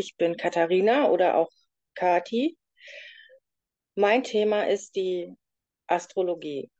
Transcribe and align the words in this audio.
Ich 0.00 0.16
bin 0.16 0.38
Katharina 0.38 1.10
oder 1.10 1.36
auch 1.36 1.50
Kati. 1.94 2.56
Mein 3.96 4.24
Thema 4.24 4.62
ist 4.66 4.96
die 4.96 5.36
Astrologie. 5.88 6.70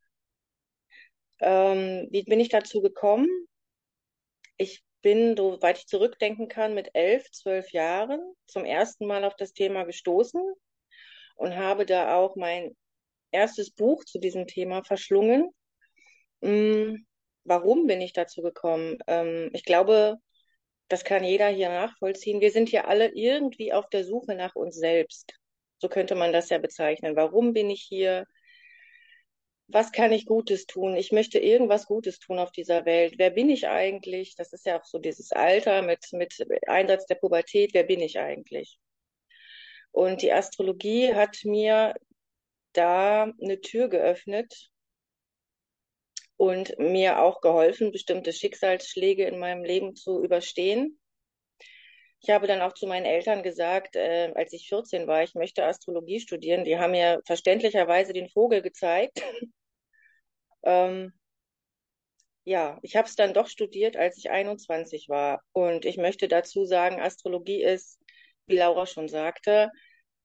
Ähm, 1.41 2.09
wie 2.11 2.23
bin 2.23 2.41
ich 2.41 2.49
dazu 2.49 2.81
gekommen? 2.81 3.29
Ich 4.57 4.83
bin, 5.03 5.37
soweit 5.37 5.77
ich 5.77 5.87
zurückdenken 5.87 6.49
kann, 6.49 6.73
mit 6.73 6.95
elf, 6.95 7.31
zwölf 7.31 7.73
Jahren 7.73 8.23
zum 8.47 8.65
ersten 8.65 9.07
Mal 9.07 9.25
auf 9.25 9.37
das 9.37 9.53
Thema 9.53 9.85
gestoßen 9.85 10.41
und 11.37 11.57
habe 11.57 11.85
da 11.85 12.17
auch 12.17 12.37
mein 12.37 12.75
erstes 13.33 13.71
Buch 13.71 14.03
zu 14.07 14.19
diesem 14.19 14.47
Thema 14.47 14.83
verschlungen. 14.83 15.51
Hm, 16.41 17.07
warum 17.45 17.87
bin 17.87 18.01
ich 18.01 18.15
dazu 18.15 18.41
gekommen? 18.41 18.97
Ähm, 19.07 19.51
ich 19.53 19.67
glaube, 19.67 20.17
das 20.91 21.05
kann 21.05 21.23
jeder 21.23 21.49
hier 21.49 21.69
nachvollziehen. 21.69 22.41
Wir 22.41 22.51
sind 22.51 22.69
hier 22.69 22.89
alle 22.89 23.15
irgendwie 23.15 23.73
auf 23.73 23.89
der 23.89 24.05
Suche 24.05 24.35
nach 24.35 24.57
uns 24.57 24.77
selbst. 24.77 25.33
So 25.79 25.89
könnte 25.89 26.17
man 26.17 26.33
das 26.33 26.51
ja 26.51 26.59
bezeichnen. 26.59 27.15
Warum 27.15 27.53
bin 27.53 27.71
ich 27.71 27.83
hier? 27.83 28.27
Was 29.69 29.93
kann 29.93 30.11
ich 30.11 30.27
Gutes 30.27 30.67
tun? 30.67 30.97
Ich 30.97 31.13
möchte 31.13 31.39
irgendwas 31.39 31.87
Gutes 31.87 32.19
tun 32.19 32.41
auf 32.41 32.51
dieser 32.51 32.85
Welt. 32.87 33.15
Wer 33.19 33.31
bin 33.31 33.49
ich 33.51 33.69
eigentlich? 33.69 34.35
Das 34.35 34.53
ist 34.53 34.67
ja 34.67 34.81
auch 34.81 34.85
so 34.85 34.99
dieses 34.99 35.31
Alter 35.31 35.83
mit, 35.83 36.13
mit 36.13 36.35
Einsatz 36.67 37.07
der 37.07 37.15
Pubertät. 37.15 37.73
Wer 37.73 37.85
bin 37.85 38.01
ich 38.01 38.19
eigentlich? 38.19 38.77
Und 39.93 40.23
die 40.23 40.33
Astrologie 40.33 41.15
hat 41.15 41.45
mir 41.45 41.95
da 42.73 43.33
eine 43.41 43.61
Tür 43.61 43.89
geöffnet 43.89 44.70
und 46.41 46.79
mir 46.79 47.21
auch 47.21 47.43
geholfen, 47.43 47.93
bestimmte 47.93 48.33
Schicksalsschläge 48.33 49.27
in 49.27 49.39
meinem 49.39 49.63
Leben 49.63 49.95
zu 49.95 50.25
überstehen. 50.25 50.99
Ich 52.23 52.31
habe 52.31 52.47
dann 52.47 52.63
auch 52.63 52.73
zu 52.73 52.87
meinen 52.87 53.05
Eltern 53.05 53.43
gesagt, 53.43 53.95
äh, 53.95 54.33
als 54.35 54.55
ich 54.55 54.67
14 54.67 55.07
war, 55.07 55.23
ich 55.23 55.35
möchte 55.35 55.67
Astrologie 55.67 56.19
studieren. 56.19 56.65
Die 56.65 56.79
haben 56.79 56.93
mir 56.93 57.21
verständlicherweise 57.27 58.15
den 58.15 58.31
Vogel 58.31 58.63
gezeigt. 58.63 59.23
ähm, 60.63 61.13
ja, 62.45 62.79
ich 62.81 62.97
habe 62.97 63.07
es 63.07 63.17
dann 63.17 63.35
doch 63.35 63.49
studiert, 63.49 63.99
als 63.99 64.17
ich 64.17 64.31
21 64.31 65.11
war. 65.11 65.43
Und 65.53 65.85
ich 65.85 65.99
möchte 65.99 66.27
dazu 66.27 66.65
sagen, 66.65 67.03
Astrologie 67.03 67.63
ist, 67.63 68.01
wie 68.47 68.57
Laura 68.57 68.87
schon 68.87 69.09
sagte, 69.09 69.71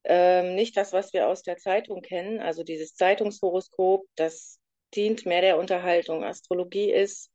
ähm, 0.05 0.55
nicht 0.55 0.77
das, 0.77 0.93
was 0.93 1.11
wir 1.11 1.27
aus 1.27 1.41
der 1.41 1.57
Zeitung 1.57 2.01
kennen, 2.01 2.39
also 2.39 2.63
dieses 2.63 2.95
Zeitungshoroskop, 2.95 4.05
das 4.15 4.61
dient 4.93 5.25
mehr 5.25 5.41
der 5.41 5.57
Unterhaltung. 5.57 6.23
Astrologie 6.23 6.91
ist, 6.91 7.31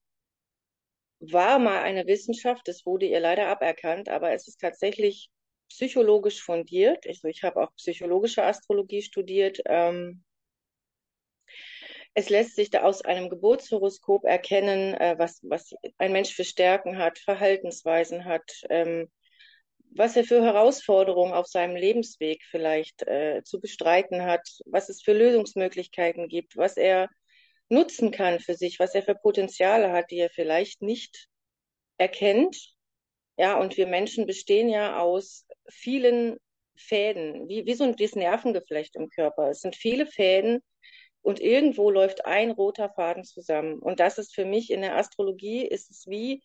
war 1.20 1.58
mal 1.58 1.82
eine 1.82 2.06
Wissenschaft, 2.06 2.66
das 2.66 2.86
wurde 2.86 3.06
ihr 3.06 3.20
leider 3.20 3.48
aberkannt, 3.48 4.08
aber 4.08 4.32
es 4.32 4.48
ist 4.48 4.60
tatsächlich 4.60 5.30
psychologisch 5.68 6.42
fundiert. 6.42 7.06
Also 7.06 7.28
ich 7.28 7.42
habe 7.42 7.62
auch 7.62 7.74
psychologische 7.76 8.42
Astrologie 8.42 9.02
studiert. 9.02 9.60
Ähm, 9.66 10.24
es 12.14 12.28
lässt 12.28 12.56
sich 12.56 12.70
da 12.70 12.82
aus 12.82 13.02
einem 13.02 13.28
Geburtshoroskop 13.30 14.24
erkennen, 14.24 14.94
äh, 14.94 15.14
was, 15.18 15.40
was 15.42 15.72
ein 15.98 16.12
Mensch 16.12 16.34
für 16.34 16.44
Stärken 16.44 16.98
hat, 16.98 17.18
Verhaltensweisen 17.18 18.24
hat, 18.24 18.62
ähm, 18.68 19.08
was 19.92 20.16
er 20.16 20.24
für 20.24 20.42
Herausforderungen 20.42 21.32
auf 21.32 21.46
seinem 21.46 21.76
Lebensweg 21.76 22.42
vielleicht 22.44 23.06
äh, 23.06 23.42
zu 23.44 23.60
bestreiten 23.60 24.22
hat, 24.24 24.48
was 24.66 24.88
es 24.88 25.02
für 25.02 25.12
Lösungsmöglichkeiten 25.12 26.28
gibt, 26.28 26.56
was 26.56 26.76
er 26.76 27.08
nutzen 27.70 28.10
kann 28.10 28.40
für 28.40 28.54
sich, 28.54 28.78
was 28.78 28.94
er 28.94 29.02
für 29.02 29.14
Potenziale 29.14 29.92
hat, 29.92 30.10
die 30.10 30.18
er 30.18 30.30
vielleicht 30.30 30.82
nicht 30.82 31.28
erkennt. 31.98 32.74
Ja, 33.38 33.58
und 33.58 33.76
wir 33.76 33.86
Menschen 33.86 34.26
bestehen 34.26 34.68
ja 34.68 35.00
aus 35.00 35.46
vielen 35.68 36.36
Fäden, 36.76 37.48
wie, 37.48 37.66
wie 37.66 37.74
so 37.74 37.84
ein 37.84 37.96
dieses 37.96 38.16
Nervengeflecht 38.16 38.96
im 38.96 39.08
Körper. 39.08 39.50
Es 39.50 39.60
sind 39.60 39.76
viele 39.76 40.06
Fäden 40.06 40.60
und 41.22 41.40
irgendwo 41.40 41.90
läuft 41.90 42.24
ein 42.26 42.50
roter 42.50 42.90
Faden 42.90 43.24
zusammen. 43.24 43.78
Und 43.78 44.00
das 44.00 44.18
ist 44.18 44.34
für 44.34 44.44
mich 44.44 44.70
in 44.70 44.80
der 44.82 44.96
Astrologie, 44.96 45.66
ist 45.66 45.90
es 45.90 46.06
wie 46.06 46.42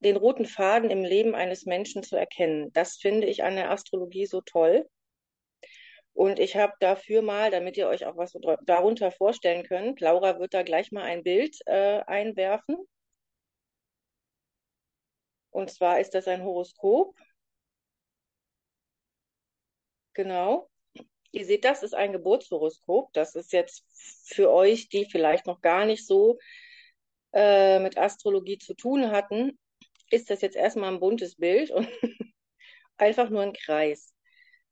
den 0.00 0.16
roten 0.16 0.46
Faden 0.46 0.90
im 0.90 1.04
Leben 1.04 1.34
eines 1.34 1.64
Menschen 1.64 2.02
zu 2.02 2.16
erkennen. 2.16 2.72
Das 2.72 2.96
finde 2.96 3.26
ich 3.26 3.44
an 3.44 3.56
der 3.56 3.70
Astrologie 3.70 4.26
so 4.26 4.40
toll. 4.40 4.86
Und 6.16 6.38
ich 6.38 6.56
habe 6.56 6.72
dafür 6.80 7.20
mal, 7.20 7.50
damit 7.50 7.76
ihr 7.76 7.88
euch 7.88 8.06
auch 8.06 8.16
was 8.16 8.32
darunter 8.64 9.12
vorstellen 9.12 9.64
könnt, 9.64 10.00
Laura 10.00 10.38
wird 10.40 10.54
da 10.54 10.62
gleich 10.62 10.90
mal 10.90 11.02
ein 11.02 11.22
Bild 11.22 11.58
äh, 11.66 12.00
einwerfen. 12.06 12.78
Und 15.50 15.70
zwar 15.70 16.00
ist 16.00 16.14
das 16.14 16.26
ein 16.26 16.42
Horoskop. 16.42 17.14
Genau. 20.14 20.70
Ihr 21.32 21.44
seht, 21.44 21.66
das 21.66 21.82
ist 21.82 21.94
ein 21.94 22.12
Geburtshoroskop. 22.12 23.12
Das 23.12 23.34
ist 23.34 23.52
jetzt 23.52 23.84
für 24.24 24.50
euch, 24.50 24.88
die 24.88 25.04
vielleicht 25.10 25.46
noch 25.46 25.60
gar 25.60 25.84
nicht 25.84 26.06
so 26.06 26.38
äh, 27.34 27.78
mit 27.78 27.98
Astrologie 27.98 28.56
zu 28.56 28.72
tun 28.72 29.10
hatten, 29.10 29.58
ist 30.10 30.30
das 30.30 30.40
jetzt 30.40 30.56
erstmal 30.56 30.94
ein 30.94 31.00
buntes 31.00 31.36
Bild 31.36 31.70
und 31.70 31.86
einfach 32.96 33.28
nur 33.28 33.42
ein 33.42 33.52
Kreis. 33.52 34.15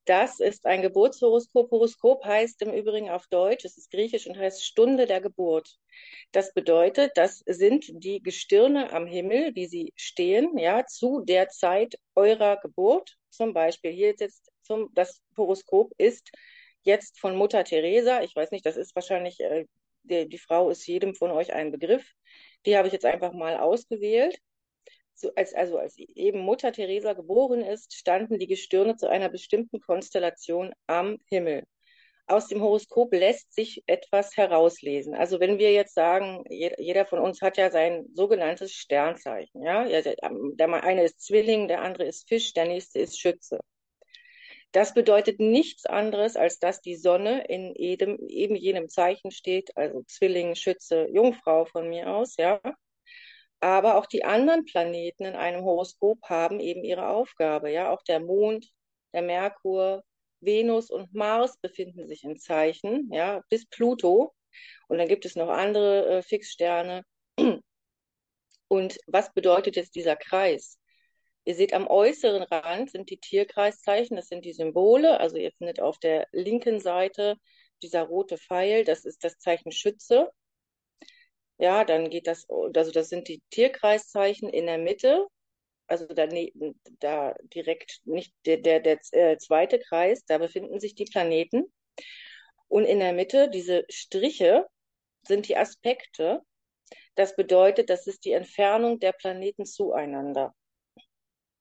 Das 0.04 0.38
ist 0.38 0.66
ein 0.66 0.82
Geburtshoroskop. 0.82 1.70
Horoskop 1.70 2.24
heißt 2.24 2.60
im 2.62 2.72
Übrigen 2.72 3.08
auf 3.08 3.26
Deutsch, 3.28 3.64
es 3.64 3.78
ist 3.78 3.90
griechisch 3.90 4.26
und 4.26 4.36
heißt 4.36 4.62
Stunde 4.62 5.06
der 5.06 5.22
Geburt. 5.22 5.78
Das 6.30 6.52
bedeutet, 6.52 7.12
das 7.14 7.42
sind 7.46 7.86
die 7.90 8.22
Gestirne 8.22 8.92
am 8.92 9.06
Himmel, 9.06 9.54
wie 9.54 9.66
sie 9.66 9.92
stehen, 9.96 10.58
ja, 10.58 10.84
zu 10.86 11.20
der 11.24 11.48
Zeit 11.48 11.98
eurer 12.14 12.58
Geburt. 12.58 13.16
Zum 13.30 13.54
Beispiel 13.54 13.92
hier 13.92 14.14
jetzt 14.18 14.50
zum, 14.62 14.90
das 14.94 15.22
Horoskop 15.36 15.92
ist 15.96 16.30
jetzt 16.82 17.18
von 17.18 17.34
Mutter 17.36 17.64
Teresa. 17.64 18.22
Ich 18.22 18.36
weiß 18.36 18.50
nicht, 18.50 18.66
das 18.66 18.76
ist 18.76 18.94
wahrscheinlich, 18.94 19.40
äh, 19.40 19.64
die, 20.02 20.28
die 20.28 20.38
Frau 20.38 20.68
ist 20.68 20.86
jedem 20.86 21.14
von 21.14 21.30
euch 21.30 21.54
ein 21.54 21.72
Begriff. 21.72 22.04
Die 22.66 22.76
habe 22.76 22.88
ich 22.88 22.92
jetzt 22.92 23.06
einfach 23.06 23.32
mal 23.32 23.56
ausgewählt 23.56 24.38
so 25.14 25.32
als, 25.34 25.54
also 25.54 25.78
als 25.78 25.96
eben 25.98 26.40
Mutter 26.40 26.72
Teresa 26.72 27.12
geboren 27.12 27.62
ist, 27.62 27.94
standen 27.94 28.38
die 28.38 28.46
Gestirne 28.46 28.96
zu 28.96 29.08
einer 29.08 29.28
bestimmten 29.28 29.80
Konstellation 29.80 30.72
am 30.86 31.18
Himmel. 31.28 31.64
Aus 32.26 32.48
dem 32.48 32.62
Horoskop 32.62 33.12
lässt 33.12 33.52
sich 33.52 33.82
etwas 33.86 34.36
herauslesen. 34.36 35.14
Also 35.14 35.40
wenn 35.40 35.58
wir 35.58 35.72
jetzt 35.72 35.94
sagen, 35.94 36.42
jeder 36.48 37.04
von 37.04 37.18
uns 37.18 37.42
hat 37.42 37.58
ja 37.58 37.70
sein 37.70 38.06
sogenanntes 38.14 38.72
Sternzeichen. 38.72 39.62
Ja? 39.62 39.84
Der 39.84 40.84
eine 40.84 41.04
ist 41.04 41.20
Zwilling, 41.20 41.68
der 41.68 41.82
andere 41.82 42.06
ist 42.06 42.26
Fisch, 42.26 42.54
der 42.54 42.64
nächste 42.64 43.00
ist 43.00 43.20
Schütze. 43.20 43.60
Das 44.72 44.92
bedeutet 44.92 45.38
nichts 45.38 45.86
anderes, 45.86 46.34
als 46.34 46.58
dass 46.58 46.80
die 46.80 46.96
Sonne 46.96 47.44
in 47.46 47.74
jedem, 47.76 48.18
eben 48.26 48.56
jenem 48.56 48.88
Zeichen 48.88 49.30
steht, 49.30 49.76
also 49.76 50.02
Zwilling, 50.08 50.56
Schütze, 50.56 51.06
Jungfrau 51.12 51.64
von 51.66 51.88
mir 51.88 52.10
aus, 52.10 52.36
ja. 52.38 52.60
Aber 53.64 53.96
auch 53.96 54.04
die 54.04 54.24
anderen 54.24 54.66
Planeten 54.66 55.24
in 55.24 55.36
einem 55.36 55.64
Horoskop 55.64 56.22
haben 56.24 56.60
eben 56.60 56.84
ihre 56.84 57.08
Aufgabe. 57.08 57.70
Ja, 57.70 57.90
auch 57.90 58.02
der 58.02 58.20
Mond, 58.20 58.68
der 59.14 59.22
Merkur, 59.22 60.04
Venus 60.40 60.90
und 60.90 61.14
Mars 61.14 61.56
befinden 61.62 62.06
sich 62.06 62.24
in 62.24 62.38
Zeichen, 62.38 63.08
ja, 63.10 63.40
bis 63.48 63.64
Pluto. 63.64 64.34
Und 64.88 64.98
dann 64.98 65.08
gibt 65.08 65.24
es 65.24 65.34
noch 65.34 65.48
andere 65.48 66.18
äh, 66.18 66.22
Fixsterne. 66.22 67.04
Und 68.68 68.98
was 69.06 69.32
bedeutet 69.32 69.76
jetzt 69.76 69.94
dieser 69.94 70.16
Kreis? 70.16 70.78
Ihr 71.46 71.54
seht 71.54 71.72
am 71.72 71.86
äußeren 71.86 72.42
Rand 72.42 72.90
sind 72.90 73.08
die 73.08 73.18
Tierkreiszeichen, 73.18 74.16
das 74.16 74.28
sind 74.28 74.44
die 74.44 74.52
Symbole. 74.52 75.20
Also 75.20 75.38
ihr 75.38 75.52
findet 75.52 75.80
auf 75.80 75.96
der 75.98 76.26
linken 76.32 76.80
Seite 76.80 77.36
dieser 77.82 78.02
rote 78.02 78.36
Pfeil, 78.36 78.84
das 78.84 79.06
ist 79.06 79.24
das 79.24 79.38
Zeichen 79.38 79.72
Schütze. 79.72 80.30
Ja, 81.58 81.84
dann 81.84 82.10
geht 82.10 82.26
das, 82.26 82.46
also 82.48 82.90
das 82.90 83.08
sind 83.08 83.28
die 83.28 83.40
Tierkreiszeichen 83.50 84.48
in 84.48 84.66
der 84.66 84.78
Mitte, 84.78 85.26
also 85.86 86.06
da, 86.06 86.26
da 87.00 87.34
direkt 87.54 88.00
nicht 88.04 88.32
der, 88.46 88.58
der, 88.58 88.80
der 88.80 88.98
äh, 89.12 89.38
zweite 89.38 89.78
Kreis, 89.78 90.24
da 90.26 90.38
befinden 90.38 90.80
sich 90.80 90.94
die 90.94 91.04
Planeten. 91.04 91.64
Und 92.68 92.84
in 92.84 92.98
der 92.98 93.12
Mitte, 93.12 93.50
diese 93.50 93.84
Striche, 93.90 94.66
sind 95.26 95.48
die 95.48 95.56
Aspekte. 95.56 96.42
Das 97.14 97.36
bedeutet, 97.36 97.90
das 97.90 98.06
ist 98.06 98.24
die 98.24 98.32
Entfernung 98.32 98.98
der 98.98 99.12
Planeten 99.12 99.64
zueinander. 99.64 100.54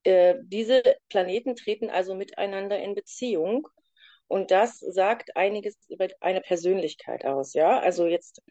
Äh, 0.03 0.35
diese 0.43 0.81
Planeten 1.09 1.55
treten 1.55 1.89
also 1.89 2.15
miteinander 2.15 2.79
in 2.79 2.95
Beziehung. 2.95 3.67
Und 4.27 4.51
das 4.51 4.79
sagt 4.79 5.35
einiges 5.35 5.77
über 5.89 6.07
eine 6.21 6.41
Persönlichkeit 6.41 7.25
aus, 7.25 7.53
ja. 7.53 7.79
Also 7.79 8.07
jetzt 8.07 8.41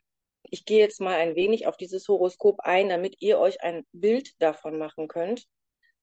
ich 0.52 0.66
gehe 0.66 0.80
jetzt 0.80 1.00
mal 1.00 1.16
ein 1.16 1.34
wenig 1.34 1.66
auf 1.66 1.78
dieses 1.78 2.06
Horoskop 2.08 2.60
ein, 2.60 2.90
damit 2.90 3.16
ihr 3.20 3.38
euch 3.38 3.62
ein 3.62 3.86
Bild 3.92 4.34
davon 4.38 4.76
machen 4.76 5.08
könnt. 5.08 5.46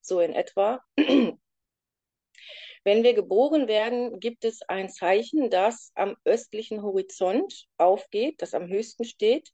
So 0.01 0.19
in 0.21 0.33
etwa. 0.33 0.83
Wenn 2.83 3.03
wir 3.03 3.13
geboren 3.13 3.67
werden, 3.67 4.19
gibt 4.19 4.45
es 4.45 4.63
ein 4.63 4.89
Zeichen, 4.89 5.51
das 5.51 5.91
am 5.93 6.17
östlichen 6.25 6.81
Horizont 6.81 7.67
aufgeht, 7.77 8.41
das 8.41 8.55
am 8.55 8.67
höchsten 8.67 9.03
steht. 9.03 9.51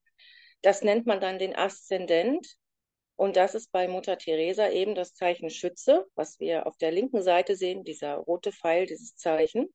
Das 0.61 0.81
nennt 0.81 1.05
man 1.05 1.19
dann 1.19 1.39
den 1.39 1.57
Aszendent. 1.57 2.55
Und 3.17 3.35
das 3.35 3.53
ist 3.53 3.73
bei 3.73 3.89
Mutter 3.89 4.17
Teresa 4.17 4.69
eben 4.69 4.95
das 4.95 5.13
Zeichen 5.13 5.49
Schütze, 5.49 6.05
was 6.15 6.39
wir 6.39 6.67
auf 6.67 6.77
der 6.77 6.93
linken 6.93 7.21
Seite 7.21 7.57
sehen, 7.57 7.83
dieser 7.83 8.15
rote 8.15 8.53
Pfeil, 8.53 8.85
dieses 8.85 9.17
Zeichen. 9.17 9.67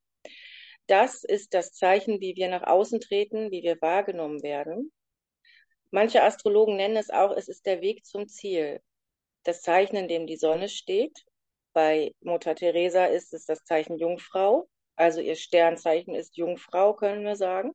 Das 0.86 1.24
ist 1.24 1.52
das 1.52 1.74
Zeichen, 1.74 2.22
wie 2.22 2.36
wir 2.36 2.48
nach 2.48 2.62
außen 2.62 3.00
treten, 3.00 3.50
wie 3.50 3.62
wir 3.62 3.76
wahrgenommen 3.82 4.42
werden. 4.42 4.90
Manche 5.90 6.22
Astrologen 6.22 6.76
nennen 6.76 6.96
es 6.96 7.10
auch, 7.10 7.32
es 7.36 7.48
ist 7.48 7.66
der 7.66 7.80
Weg 7.80 8.04
zum 8.04 8.28
Ziel. 8.28 8.80
Das 9.44 9.62
Zeichen, 9.62 9.96
in 9.96 10.08
dem 10.08 10.26
die 10.26 10.36
Sonne 10.36 10.68
steht. 10.68 11.24
Bei 11.72 12.12
Mutter 12.20 12.54
Teresa 12.54 13.06
ist 13.06 13.32
es 13.32 13.44
das 13.44 13.64
Zeichen 13.64 13.96
Jungfrau. 13.98 14.68
Also 14.96 15.20
ihr 15.20 15.36
Sternzeichen 15.36 16.14
ist 16.14 16.36
Jungfrau, 16.36 16.94
können 16.94 17.24
wir 17.24 17.36
sagen. 17.36 17.72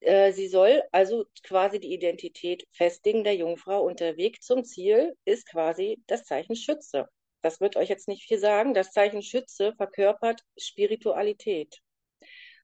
Äh, 0.00 0.32
sie 0.32 0.48
soll 0.48 0.82
also 0.92 1.26
quasi 1.42 1.80
die 1.80 1.92
Identität 1.92 2.66
festigen 2.72 3.24
der 3.24 3.34
Jungfrau 3.36 3.82
und 3.82 4.00
der 4.00 4.16
Weg 4.16 4.42
zum 4.42 4.64
Ziel 4.64 5.16
ist 5.24 5.48
quasi 5.50 6.02
das 6.06 6.24
Zeichen 6.24 6.56
Schütze. 6.56 7.08
Das 7.42 7.60
wird 7.60 7.76
euch 7.76 7.88
jetzt 7.88 8.08
nicht 8.08 8.24
viel 8.24 8.38
sagen. 8.38 8.74
Das 8.74 8.92
Zeichen 8.92 9.22
Schütze 9.22 9.74
verkörpert 9.76 10.42
Spiritualität. 10.56 11.80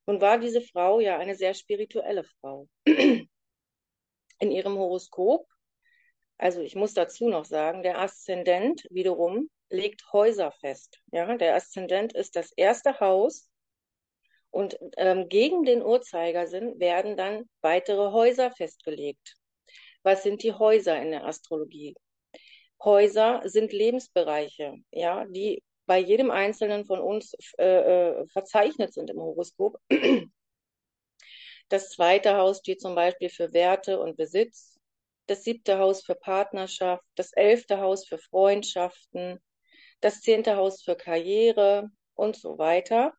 Nun 0.07 0.21
war 0.21 0.39
diese 0.39 0.61
Frau 0.61 1.01
ja 1.01 1.19
eine 1.19 1.35
sehr 1.35 1.55
spirituelle 1.55 2.25
Frau. 2.25 2.69
In 4.43 4.51
ihrem 4.51 4.77
Horoskop, 4.77 5.47
also 6.37 6.63
ich 6.63 6.75
muss 6.75 6.95
dazu 6.95 7.29
noch 7.29 7.45
sagen, 7.45 7.85
der 7.85 8.01
Aszendent 8.01 8.85
wiederum 8.91 9.49
legt 9.71 10.13
Häuser 10.13 10.51
fest. 10.51 10.99
Ja, 11.13 11.37
der 11.37 11.55
Aszendent 11.55 12.13
ist 12.13 12.35
das 12.35 12.51
erste 12.57 12.99
Haus 12.99 13.49
und 14.51 14.77
ähm, 14.97 15.29
gegen 15.29 15.63
den 15.63 15.81
Uhrzeigersinn 15.81 16.81
werden 16.81 17.17
dann 17.17 17.49
weitere 17.61 18.11
Häuser 18.11 18.51
festgelegt. 18.51 19.37
Was 20.03 20.25
sind 20.25 20.43
die 20.43 20.53
Häuser 20.53 21.01
in 21.01 21.13
der 21.13 21.25
Astrologie? 21.25 21.95
Häuser 22.83 23.43
sind 23.45 23.73
Lebensbereiche, 23.73 24.75
ja, 24.91 25.25
die 25.27 25.63
bei 25.87 26.01
jedem 26.01 26.33
Einzelnen 26.33 26.85
von 26.85 26.99
uns 26.99 27.33
äh, 27.59 27.65
äh 27.65 28.27
verzeichnet 28.27 28.93
sind 28.93 29.09
im 29.09 29.21
Horoskop. 29.21 29.79
Das 31.73 31.89
zweite 31.89 32.37
Haus 32.37 32.59
steht 32.59 32.83
zum 32.83 32.95
Beispiel 32.95 33.31
für 33.31 33.55
Werte 33.55 33.99
und 33.99 34.19
Besitz, 34.19 34.79
das 35.27 35.43
siebte 35.43 35.79
Haus 35.79 36.05
für 36.05 36.15
Partnerschaft, 36.15 37.03
das 37.15 37.33
elfte 37.33 37.81
Haus 37.81 38.07
für 38.07 38.19
Freundschaften, 38.19 39.41
das 40.03 40.21
zehnte 40.21 40.57
Haus 40.57 40.83
für 40.83 40.97
Karriere 40.97 41.89
und 42.13 42.37
so 42.37 42.59
weiter. 42.59 43.15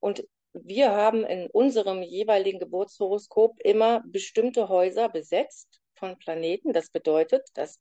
Und 0.00 0.26
wir 0.52 0.90
haben 0.90 1.24
in 1.24 1.46
unserem 1.52 2.02
jeweiligen 2.02 2.58
Geburtshoroskop 2.58 3.60
immer 3.60 4.02
bestimmte 4.06 4.68
Häuser 4.68 5.08
besetzt 5.08 5.80
von 5.94 6.18
Planeten. 6.18 6.72
Das 6.72 6.90
bedeutet, 6.90 7.46
dass 7.54 7.78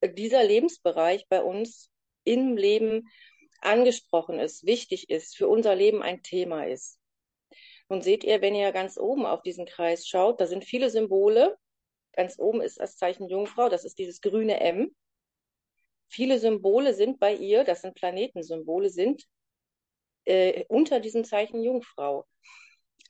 dieser 0.00 0.44
Lebensbereich 0.44 1.26
bei 1.28 1.42
uns 1.42 1.90
im 2.22 2.56
Leben 2.56 3.08
angesprochen 3.62 4.38
ist, 4.38 4.64
wichtig 4.64 5.10
ist, 5.10 5.36
für 5.36 5.48
unser 5.48 5.74
Leben 5.74 6.04
ein 6.04 6.22
Thema 6.22 6.68
ist. 6.68 6.97
Und 7.88 8.04
seht 8.04 8.22
ihr, 8.22 8.42
wenn 8.42 8.54
ihr 8.54 8.70
ganz 8.72 8.98
oben 8.98 9.26
auf 9.26 9.42
diesen 9.42 9.66
Kreis 9.66 10.06
schaut, 10.06 10.40
da 10.40 10.46
sind 10.46 10.64
viele 10.64 10.90
Symbole. 10.90 11.56
Ganz 12.12 12.38
oben 12.38 12.60
ist 12.60 12.78
das 12.78 12.96
Zeichen 12.96 13.28
Jungfrau, 13.28 13.68
das 13.68 13.84
ist 13.84 13.98
dieses 13.98 14.20
grüne 14.20 14.60
M. 14.60 14.94
Viele 16.08 16.38
Symbole 16.38 16.94
sind 16.94 17.18
bei 17.18 17.34
ihr, 17.34 17.64
das 17.64 17.82
sind 17.82 17.94
Planetensymbole, 17.94 18.90
sind 18.90 19.24
äh, 20.24 20.64
unter 20.68 21.00
diesem 21.00 21.24
Zeichen 21.24 21.62
Jungfrau. 21.62 22.26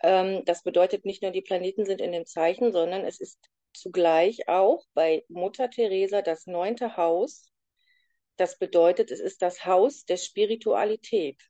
Ähm, 0.03 0.45
das 0.45 0.63
bedeutet 0.63 1.05
nicht 1.05 1.23
nur, 1.23 1.31
die 1.33 1.43
Planeten 1.43 1.85
sind 1.85 2.01
in 2.01 2.13
dem 2.13 2.27
Zeichen, 2.27 2.73
sondern 2.73 3.05
es 3.05 3.21
ist 3.21 3.39
zugleich 3.73 4.49
auch 4.49 4.85
bei 4.95 5.25
Mutter 5.29 5.71
Teresa 5.71 6.23
das 6.23 6.47
neunte 6.47 6.97
Haus. 6.97 7.53
Das 8.37 8.59
bedeutet, 8.59 9.11
es 9.11 9.21
ist 9.21 9.43
das 9.43 9.65
Haus 9.65 10.05
der 10.05 10.17
Spiritualität. 10.17 11.43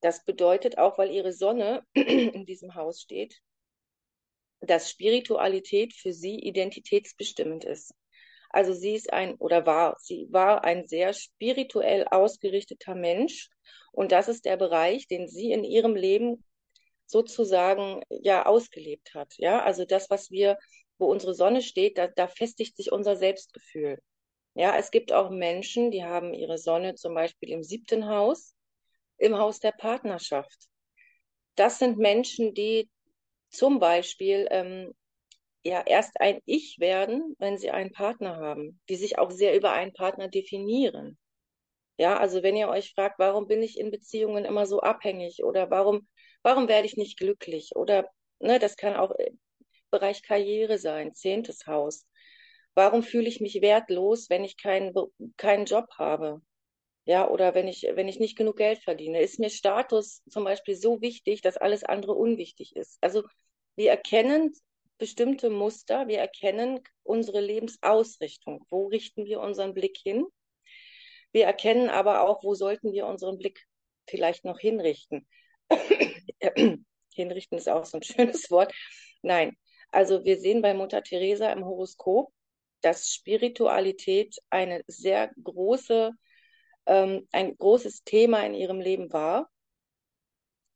Das 0.00 0.24
bedeutet 0.24 0.78
auch, 0.78 0.98
weil 0.98 1.10
ihre 1.10 1.32
Sonne 1.32 1.82
in 1.94 2.46
diesem 2.46 2.74
Haus 2.74 3.00
steht, 3.00 3.40
dass 4.60 4.90
Spiritualität 4.90 5.94
für 5.94 6.12
sie 6.12 6.38
identitätsbestimmend 6.38 7.64
ist. 7.64 7.94
Also 8.50 8.72
sie 8.72 8.94
ist 8.94 9.12
ein 9.12 9.34
oder 9.36 9.66
war, 9.66 9.96
sie 10.00 10.28
war 10.30 10.64
ein 10.64 10.86
sehr 10.86 11.12
spirituell 11.12 12.06
ausgerichteter 12.08 12.94
Mensch 12.94 13.50
und 13.92 14.12
das 14.12 14.28
ist 14.28 14.44
der 14.44 14.56
Bereich, 14.56 15.08
den 15.08 15.28
sie 15.28 15.52
in 15.52 15.64
ihrem 15.64 15.94
Leben 15.94 16.44
sozusagen 17.06 18.02
ja 18.08 18.46
ausgelebt 18.46 19.14
hat. 19.14 19.34
Ja, 19.38 19.62
also 19.62 19.84
das, 19.84 20.10
was 20.10 20.30
wir, 20.30 20.58
wo 20.98 21.06
unsere 21.06 21.34
Sonne 21.34 21.62
steht, 21.62 21.98
da, 21.98 22.08
da 22.08 22.28
festigt 22.28 22.76
sich 22.76 22.92
unser 22.92 23.16
Selbstgefühl. 23.16 23.98
Ja, 24.54 24.76
es 24.76 24.90
gibt 24.90 25.12
auch 25.12 25.30
Menschen, 25.30 25.90
die 25.90 26.04
haben 26.04 26.32
ihre 26.34 26.58
Sonne 26.58 26.94
zum 26.94 27.14
Beispiel 27.14 27.50
im 27.50 27.62
siebten 27.62 28.08
Haus, 28.08 28.55
im 29.18 29.38
Haus 29.38 29.60
der 29.60 29.72
Partnerschaft. 29.72 30.68
Das 31.54 31.78
sind 31.78 31.98
Menschen, 31.98 32.54
die 32.54 32.88
zum 33.50 33.78
Beispiel 33.78 34.46
ähm, 34.50 34.92
ja 35.64 35.82
erst 35.86 36.20
ein 36.20 36.40
Ich 36.44 36.76
werden, 36.78 37.34
wenn 37.38 37.58
sie 37.58 37.70
einen 37.70 37.92
Partner 37.92 38.36
haben, 38.36 38.80
die 38.88 38.96
sich 38.96 39.18
auch 39.18 39.30
sehr 39.30 39.56
über 39.56 39.72
einen 39.72 39.92
Partner 39.92 40.28
definieren. 40.28 41.18
Ja, 41.98 42.18
also 42.18 42.42
wenn 42.42 42.56
ihr 42.56 42.68
euch 42.68 42.92
fragt, 42.92 43.18
warum 43.18 43.46
bin 43.46 43.62
ich 43.62 43.78
in 43.78 43.90
Beziehungen 43.90 44.44
immer 44.44 44.66
so 44.66 44.80
abhängig 44.80 45.42
oder 45.42 45.70
warum, 45.70 46.06
warum 46.42 46.68
werde 46.68 46.86
ich 46.86 46.96
nicht 46.96 47.18
glücklich 47.18 47.74
oder, 47.74 48.08
ne, 48.38 48.58
das 48.58 48.76
kann 48.76 48.96
auch 48.96 49.14
Bereich 49.90 50.22
Karriere 50.22 50.78
sein, 50.78 51.14
zehntes 51.14 51.66
Haus. 51.66 52.06
Warum 52.74 53.02
fühle 53.02 53.28
ich 53.28 53.40
mich 53.40 53.62
wertlos, 53.62 54.28
wenn 54.28 54.44
ich 54.44 54.58
keinen, 54.58 54.92
keinen 55.38 55.64
Job 55.64 55.86
habe? 55.96 56.42
Ja, 57.06 57.28
oder 57.28 57.54
wenn 57.54 57.68
ich, 57.68 57.86
wenn 57.94 58.08
ich 58.08 58.18
nicht 58.18 58.36
genug 58.36 58.56
Geld 58.56 58.80
verdiene? 58.80 59.20
Ist 59.20 59.38
mir 59.38 59.48
Status 59.48 60.22
zum 60.28 60.44
Beispiel 60.44 60.74
so 60.74 61.00
wichtig, 61.00 61.40
dass 61.40 61.56
alles 61.56 61.84
andere 61.84 62.12
unwichtig 62.12 62.74
ist? 62.74 62.98
Also 63.00 63.22
wir 63.76 63.90
erkennen 63.90 64.52
bestimmte 64.98 65.48
Muster, 65.50 66.08
wir 66.08 66.18
erkennen 66.18 66.80
unsere 67.04 67.40
Lebensausrichtung. 67.40 68.64
Wo 68.70 68.86
richten 68.88 69.24
wir 69.24 69.40
unseren 69.40 69.72
Blick 69.72 69.98
hin? 70.02 70.26
Wir 71.32 71.44
erkennen 71.44 71.90
aber 71.90 72.22
auch, 72.22 72.42
wo 72.42 72.54
sollten 72.54 72.92
wir 72.92 73.06
unseren 73.06 73.38
Blick 73.38 73.64
vielleicht 74.08 74.44
noch 74.44 74.58
hinrichten. 74.58 75.28
hinrichten 77.14 77.58
ist 77.58 77.68
auch 77.68 77.84
so 77.84 77.98
ein 77.98 78.02
schönes 78.02 78.50
Wort. 78.50 78.74
Nein, 79.22 79.56
also 79.90 80.24
wir 80.24 80.38
sehen 80.38 80.62
bei 80.62 80.74
Mutter 80.74 81.02
Teresa 81.02 81.52
im 81.52 81.64
Horoskop, 81.64 82.32
dass 82.80 83.10
Spiritualität 83.10 84.36
eine 84.50 84.82
sehr 84.86 85.30
große, 85.42 86.12
ähm, 86.86 87.26
ein 87.32 87.56
großes 87.56 88.04
Thema 88.04 88.44
in 88.44 88.54
ihrem 88.54 88.80
Leben 88.80 89.12
war. 89.12 89.48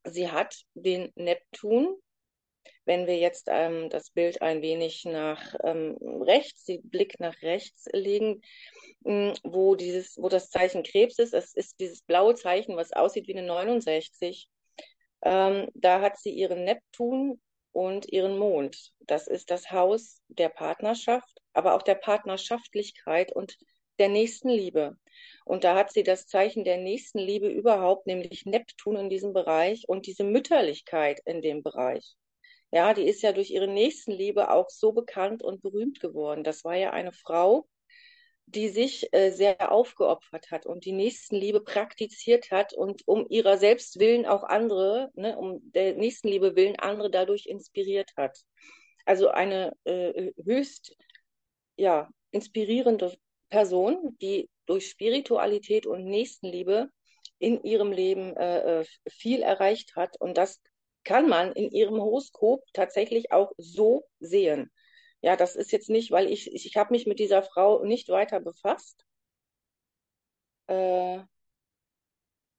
Sie 0.04 0.30
hat 0.30 0.64
den 0.74 1.12
Neptun 1.14 1.96
wenn 2.84 3.06
wir 3.06 3.18
jetzt 3.18 3.46
ähm, 3.48 3.88
das 3.90 4.10
Bild 4.10 4.42
ein 4.42 4.62
wenig 4.62 5.04
nach 5.04 5.54
ähm, 5.62 5.96
rechts, 6.22 6.64
den 6.64 6.82
Blick 6.88 7.20
nach 7.20 7.40
rechts 7.42 7.86
legen, 7.92 8.42
ähm, 9.04 9.34
wo, 9.44 9.74
dieses, 9.74 10.16
wo 10.16 10.28
das 10.28 10.50
Zeichen 10.50 10.82
Krebs 10.82 11.18
ist, 11.18 11.34
es 11.34 11.54
ist 11.54 11.78
dieses 11.78 12.02
blaue 12.02 12.34
Zeichen, 12.34 12.76
was 12.76 12.92
aussieht 12.92 13.28
wie 13.28 13.36
eine 13.36 13.46
69. 13.46 14.48
Ähm, 15.22 15.68
da 15.74 16.00
hat 16.00 16.18
sie 16.18 16.30
ihren 16.30 16.64
Neptun 16.64 17.40
und 17.72 18.10
ihren 18.10 18.38
Mond. 18.38 18.92
Das 19.00 19.26
ist 19.26 19.50
das 19.50 19.70
Haus 19.70 20.20
der 20.28 20.48
Partnerschaft, 20.48 21.40
aber 21.52 21.74
auch 21.74 21.82
der 21.82 21.94
Partnerschaftlichkeit 21.94 23.30
und 23.30 23.56
der 24.00 24.08
Nächstenliebe. 24.08 24.96
Und 25.44 25.64
da 25.64 25.76
hat 25.76 25.92
sie 25.92 26.02
das 26.02 26.26
Zeichen 26.26 26.64
der 26.64 26.78
Nächstenliebe 26.78 27.48
überhaupt, 27.48 28.06
nämlich 28.06 28.46
Neptun 28.46 28.96
in 28.96 29.10
diesem 29.10 29.32
Bereich 29.32 29.88
und 29.88 30.06
diese 30.06 30.24
Mütterlichkeit 30.24 31.20
in 31.24 31.42
dem 31.42 31.62
Bereich. 31.62 32.16
Ja, 32.72 32.94
die 32.94 33.04
ist 33.04 33.22
ja 33.22 33.32
durch 33.32 33.50
ihre 33.50 33.68
Nächstenliebe 33.68 34.50
auch 34.50 34.68
so 34.70 34.92
bekannt 34.92 35.42
und 35.42 35.62
berühmt 35.62 36.00
geworden. 36.00 36.44
Das 36.44 36.64
war 36.64 36.76
ja 36.76 36.90
eine 36.90 37.12
Frau, 37.12 37.68
die 38.46 38.68
sich 38.68 39.12
äh, 39.12 39.30
sehr 39.30 39.72
aufgeopfert 39.72 40.50
hat 40.50 40.66
und 40.66 40.84
die 40.84 40.92
Nächstenliebe 40.92 41.60
praktiziert 41.60 42.50
hat 42.50 42.72
und 42.72 43.06
um 43.06 43.26
ihrer 43.28 43.58
selbst 43.58 43.98
willen 43.98 44.26
auch 44.26 44.44
andere, 44.44 45.10
ne, 45.14 45.36
um 45.36 45.60
der 45.72 45.94
Nächstenliebe 45.94 46.56
willen 46.56 46.78
andere 46.78 47.10
dadurch 47.10 47.46
inspiriert 47.46 48.12
hat. 48.16 48.38
Also 49.04 49.28
eine 49.28 49.72
äh, 49.84 50.32
höchst 50.44 50.96
ja, 51.76 52.08
inspirierende 52.30 53.16
Person, 53.50 54.16
die 54.20 54.48
durch 54.66 54.88
Spiritualität 54.88 55.86
und 55.86 56.04
Nächstenliebe 56.04 56.88
in 57.38 57.62
ihrem 57.64 57.92
Leben 57.92 58.36
äh, 58.36 58.80
äh 58.80 58.84
viel 59.08 59.42
erreicht 59.42 59.96
hat 59.96 60.20
und 60.20 60.36
das 60.38 60.60
kann 61.04 61.28
man 61.28 61.52
in 61.52 61.70
ihrem 61.70 62.00
Horoskop 62.00 62.62
tatsächlich 62.72 63.32
auch 63.32 63.52
so 63.56 64.04
sehen. 64.20 64.70
Ja, 65.22 65.36
das 65.36 65.56
ist 65.56 65.72
jetzt 65.72 65.90
nicht, 65.90 66.10
weil 66.10 66.30
ich, 66.30 66.52
ich, 66.52 66.66
ich 66.66 66.76
habe 66.76 66.92
mich 66.92 67.06
mit 67.06 67.18
dieser 67.18 67.42
Frau 67.42 67.84
nicht 67.84 68.08
weiter 68.08 68.40
befasst. 68.40 69.04
Äh, 70.68 71.20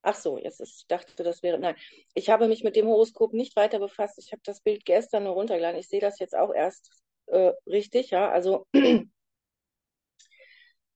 ach 0.01 0.15
so, 0.15 0.38
jetzt 0.38 0.60
ist, 0.60 0.81
ich 0.81 0.88
dachte, 0.88 1.24
das 1.24 1.43
wäre, 1.43 1.60
nein, 1.60 1.75
ich 2.13 2.29
habe 2.29 2.48
mich 2.48 2.63
mit 2.63 2.75
dem 2.75 2.88
Horoskop 2.88 3.33
nicht 3.33 3.55
weiter 3.55 3.79
befasst. 3.79 4.17
Ich 4.19 4.31
habe 4.31 4.41
das 4.45 4.62
Bild 4.62 4.86
gestern 4.86 5.24
nur 5.24 5.33
runtergeladen. 5.33 5.79
Ich 5.79 5.88
sehe 5.88 6.01
das 6.01 6.19
jetzt 6.19 6.36
auch 6.36 6.53
erst 6.53 6.91
äh, 7.27 7.53
richtig, 7.67 8.12
ja, 8.12 8.29
also 8.29 8.67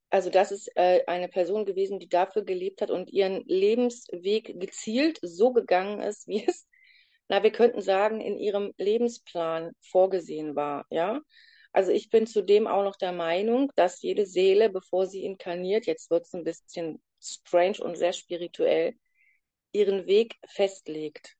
Also 0.09 0.29
das 0.29 0.51
ist 0.51 0.69
äh, 0.75 1.03
eine 1.07 1.27
Person 1.27 1.65
gewesen, 1.65 1.99
die 1.99 2.07
dafür 2.07 2.43
gelebt 2.43 2.81
hat 2.81 2.91
und 2.91 3.09
ihren 3.11 3.43
Lebensweg 3.47 4.59
gezielt 4.59 5.19
so 5.21 5.51
gegangen 5.51 5.99
ist, 6.01 6.27
wie 6.27 6.45
es, 6.45 6.67
na, 7.27 7.43
wir 7.43 7.51
könnten 7.51 7.81
sagen, 7.81 8.21
in 8.21 8.37
ihrem 8.37 8.73
Lebensplan 8.77 9.71
vorgesehen 9.81 10.55
war, 10.55 10.85
ja. 10.89 11.21
Also 11.73 11.91
ich 11.91 12.09
bin 12.09 12.25
zudem 12.25 12.67
auch 12.67 12.83
noch 12.83 12.95
der 12.95 13.11
Meinung, 13.11 13.69
dass 13.75 14.01
jede 14.01 14.25
Seele, 14.25 14.69
bevor 14.69 15.07
sie 15.07 15.25
inkarniert, 15.25 15.85
jetzt 15.87 16.09
wird 16.09 16.25
es 16.25 16.33
ein 16.33 16.45
bisschen 16.45 17.01
strange 17.21 17.79
und 17.81 17.97
sehr 17.97 18.13
spirituell, 18.13 18.93
ihren 19.73 20.05
Weg 20.07 20.35
festlegt. 20.47 21.35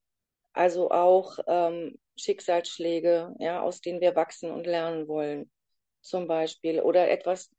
Also 0.51 0.91
auch 0.91 1.37
ähm, 1.47 1.97
Schicksalsschläge, 2.17 3.33
ja, 3.39 3.61
aus 3.61 3.79
denen 3.79 4.01
wir 4.01 4.15
wachsen 4.15 4.51
und 4.51 4.67
lernen 4.67 5.07
wollen, 5.07 5.49
zum 6.01 6.27
Beispiel, 6.27 6.81
oder 6.81 7.09
etwas, 7.09 7.49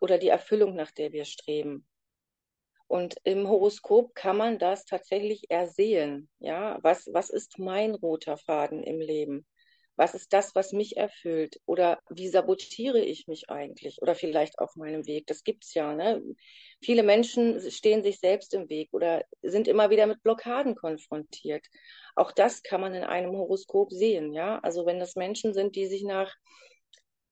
oder 0.00 0.18
die 0.18 0.28
Erfüllung, 0.28 0.74
nach 0.74 0.90
der 0.90 1.12
wir 1.12 1.24
streben. 1.24 1.86
Und 2.88 3.16
im 3.24 3.48
Horoskop 3.48 4.14
kann 4.14 4.36
man 4.36 4.58
das 4.58 4.84
tatsächlich 4.84 5.50
ersehen. 5.50 6.28
Ja, 6.38 6.78
was, 6.82 7.08
was 7.12 7.30
ist 7.30 7.58
mein 7.58 7.94
roter 7.94 8.36
Faden 8.36 8.82
im 8.82 9.00
Leben? 9.00 9.46
Was 9.96 10.14
ist 10.14 10.32
das, 10.34 10.54
was 10.54 10.72
mich 10.72 10.96
erfüllt? 10.98 11.58
Oder 11.64 11.98
wie 12.10 12.28
sabotiere 12.28 13.00
ich 13.00 13.26
mich 13.26 13.48
eigentlich? 13.48 14.02
Oder 14.02 14.14
vielleicht 14.14 14.58
auf 14.58 14.76
meinem 14.76 15.06
Weg? 15.06 15.26
Das 15.26 15.42
gibt's 15.42 15.72
ja. 15.74 15.94
Ne? 15.94 16.22
Viele 16.82 17.02
Menschen 17.02 17.58
stehen 17.70 18.02
sich 18.04 18.20
selbst 18.20 18.52
im 18.52 18.68
Weg 18.68 18.90
oder 18.92 19.24
sind 19.42 19.68
immer 19.68 19.88
wieder 19.88 20.06
mit 20.06 20.22
Blockaden 20.22 20.74
konfrontiert. 20.76 21.66
Auch 22.14 22.30
das 22.30 22.62
kann 22.62 22.82
man 22.82 22.94
in 22.94 23.04
einem 23.04 23.32
Horoskop 23.32 23.90
sehen. 23.90 24.32
Ja, 24.34 24.58
also 24.58 24.84
wenn 24.84 25.00
das 25.00 25.16
Menschen 25.16 25.54
sind, 25.54 25.76
die 25.76 25.86
sich 25.86 26.04
nach 26.04 26.32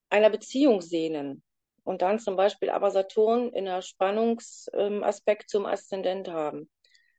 einer 0.08 0.30
Beziehung 0.30 0.80
sehnen, 0.80 1.42
und 1.84 2.02
dann 2.02 2.18
zum 2.18 2.36
Beispiel 2.36 2.70
aber 2.70 2.90
Saturn 2.90 3.50
in 3.52 3.68
einer 3.68 3.82
Spannungsaspekt 3.82 5.50
zum 5.50 5.66
Aszendent 5.66 6.28
haben, 6.28 6.68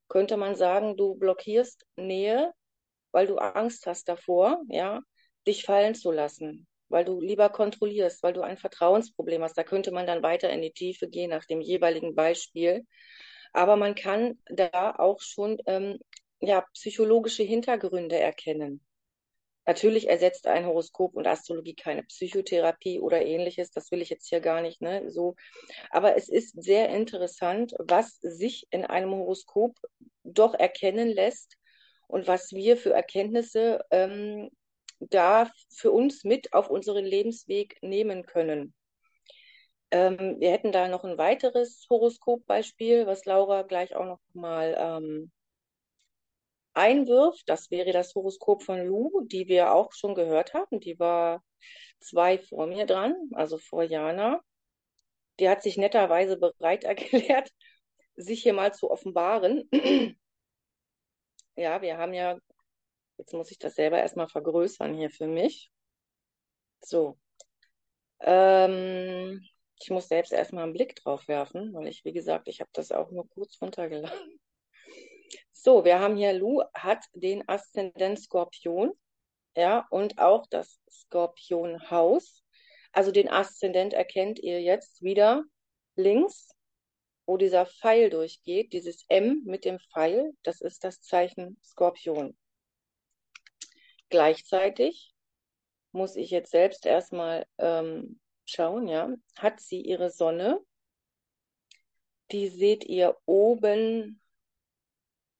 könnte 0.07 0.37
man 0.37 0.55
sagen, 0.55 0.97
du 0.97 1.15
blockierst 1.15 1.85
Nähe, 1.95 2.51
weil 3.11 3.27
du 3.27 3.37
Angst 3.37 3.87
hast 3.87 4.09
davor, 4.09 4.61
ja, 4.69 5.01
dich 5.47 5.63
fallen 5.63 5.95
zu 5.95 6.11
lassen, 6.11 6.67
weil 6.89 7.05
du 7.05 7.21
lieber 7.21 7.49
kontrollierst, 7.49 8.23
weil 8.23 8.33
du 8.33 8.41
ein 8.41 8.57
Vertrauensproblem 8.57 9.43
hast. 9.43 9.57
Da 9.57 9.63
könnte 9.63 9.91
man 9.91 10.07
dann 10.07 10.23
weiter 10.23 10.49
in 10.49 10.61
die 10.61 10.73
Tiefe 10.73 11.07
gehen 11.07 11.29
nach 11.29 11.45
dem 11.45 11.61
jeweiligen 11.61 12.15
Beispiel. 12.15 12.85
Aber 13.53 13.75
man 13.77 13.95
kann 13.95 14.39
da 14.47 14.95
auch 14.97 15.21
schon 15.21 15.57
ähm, 15.65 15.99
ja, 16.41 16.65
psychologische 16.73 17.43
Hintergründe 17.43 18.19
erkennen. 18.19 18.85
Natürlich 19.65 20.09
ersetzt 20.09 20.47
ein 20.47 20.65
Horoskop 20.65 21.15
und 21.15 21.27
Astrologie 21.27 21.75
keine 21.75 22.03
Psychotherapie 22.03 22.99
oder 22.99 23.25
ähnliches. 23.25 23.71
Das 23.71 23.91
will 23.91 24.01
ich 24.01 24.09
jetzt 24.09 24.27
hier 24.27 24.39
gar 24.39 24.61
nicht, 24.61 24.81
ne, 24.81 25.09
so. 25.09 25.35
Aber 25.89 26.15
es 26.15 26.29
ist 26.29 26.61
sehr 26.61 26.89
interessant, 26.89 27.73
was 27.79 28.17
sich 28.21 28.67
in 28.69 28.85
einem 28.85 29.11
Horoskop 29.11 29.75
doch 30.23 30.53
erkennen 30.53 31.09
lässt 31.09 31.57
und 32.07 32.27
was 32.27 32.51
wir 32.51 32.77
für 32.77 32.93
Erkenntnisse 32.93 33.83
ähm, 33.91 34.49
da 34.99 35.49
für 35.73 35.91
uns 35.91 36.23
mit 36.23 36.53
auf 36.53 36.69
unseren 36.69 37.05
Lebensweg 37.05 37.77
nehmen 37.81 38.25
können. 38.25 38.73
Ähm, 39.91 40.37
wir 40.39 40.51
hätten 40.51 40.71
da 40.71 40.87
noch 40.87 41.03
ein 41.03 41.17
weiteres 41.17 41.85
Horoskopbeispiel, 41.89 43.05
was 43.05 43.25
Laura 43.25 43.63
gleich 43.63 43.95
auch 43.95 44.05
noch 44.05 44.19
mal 44.33 44.75
ähm, 44.77 45.31
einwirft. 46.75 47.43
Das 47.47 47.71
wäre 47.71 47.91
das 47.91 48.13
Horoskop 48.15 48.63
von 48.63 48.85
Lu, 48.85 49.25
die 49.25 49.47
wir 49.47 49.73
auch 49.73 49.91
schon 49.93 50.15
gehört 50.15 50.53
haben. 50.53 50.79
Die 50.79 50.99
war 50.99 51.43
zwei 51.99 52.37
vor 52.37 52.67
mir 52.67 52.85
dran, 52.85 53.15
also 53.33 53.57
vor 53.57 53.83
Jana. 53.83 54.41
Die 55.39 55.49
hat 55.49 55.63
sich 55.63 55.77
netterweise 55.77 56.37
bereit 56.37 56.83
erklärt, 56.85 57.49
sich 58.15 58.43
hier 58.43 58.53
mal 58.53 58.73
zu 58.73 58.91
offenbaren. 58.91 59.69
ja, 61.55 61.81
wir 61.81 61.97
haben 61.97 62.13
ja, 62.13 62.37
jetzt 63.17 63.33
muss 63.33 63.51
ich 63.51 63.59
das 63.59 63.75
selber 63.75 63.99
erstmal 63.99 64.29
vergrößern 64.29 64.93
hier 64.93 65.09
für 65.09 65.27
mich. 65.27 65.71
So. 66.81 67.17
Ähm, 68.21 69.41
ich 69.79 69.89
muss 69.89 70.07
selbst 70.07 70.31
erstmal 70.31 70.63
einen 70.63 70.73
Blick 70.73 70.95
drauf 70.95 71.27
werfen, 71.27 71.73
weil 71.73 71.87
ich, 71.87 72.05
wie 72.05 72.13
gesagt, 72.13 72.47
ich 72.47 72.61
habe 72.61 72.69
das 72.73 72.91
auch 72.91 73.11
nur 73.11 73.27
kurz 73.29 73.61
runtergeladen. 73.61 74.39
So, 75.65 75.83
wir 75.83 75.99
haben 75.99 76.15
hier, 76.15 76.31
Lu 76.31 76.61
hat 76.75 77.03
den 77.15 77.49
Aszendent 77.49 78.19
Skorpion, 78.19 78.93
ja, 79.55 79.87
und 79.89 80.19
auch 80.19 80.45
das 80.45 80.79
Skorpionhaus. 80.91 82.43
Also 82.91 83.11
den 83.11 83.29
Aszendent 83.29 83.93
erkennt 83.93 84.37
ihr 84.37 84.61
jetzt 84.61 85.01
wieder 85.01 85.43
links, 85.95 86.51
wo 87.25 87.37
dieser 87.37 87.65
Pfeil 87.65 88.11
durchgeht, 88.11 88.73
dieses 88.73 89.05
M 89.07 89.41
mit 89.43 89.65
dem 89.65 89.79
Pfeil, 89.79 90.33
das 90.43 90.61
ist 90.61 90.83
das 90.83 91.01
Zeichen 91.01 91.59
Skorpion. 91.63 92.37
Gleichzeitig 94.09 95.15
muss 95.91 96.15
ich 96.15 96.29
jetzt 96.29 96.51
selbst 96.51 96.85
erstmal 96.85 97.47
ähm, 97.57 98.19
schauen, 98.45 98.87
ja, 98.87 99.11
hat 99.35 99.59
sie 99.59 99.81
ihre 99.81 100.11
Sonne. 100.11 100.63
Die 102.29 102.49
seht 102.49 102.85
ihr 102.85 103.17
oben 103.25 104.21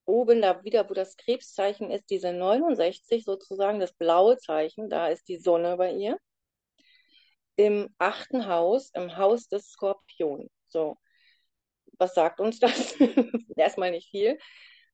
oben 0.05 0.41
da 0.41 0.63
wieder, 0.63 0.89
wo 0.89 0.93
das 0.93 1.17
Krebszeichen 1.17 1.91
ist, 1.91 2.09
diese 2.09 2.33
69 2.33 3.25
sozusagen, 3.25 3.79
das 3.79 3.93
blaue 3.93 4.37
Zeichen, 4.37 4.89
da 4.89 5.07
ist 5.07 5.27
die 5.27 5.37
Sonne 5.37 5.77
bei 5.77 5.91
ihr. 5.93 6.19
Im 7.57 7.93
achten 7.97 8.47
Haus, 8.47 8.91
im 8.93 9.17
Haus 9.17 9.47
des 9.47 9.69
Skorpion. 9.71 10.49
So, 10.67 10.97
was 11.97 12.13
sagt 12.13 12.39
uns 12.39 12.59
das? 12.59 12.95
Erstmal 13.57 13.91
nicht 13.91 14.09
viel. 14.09 14.37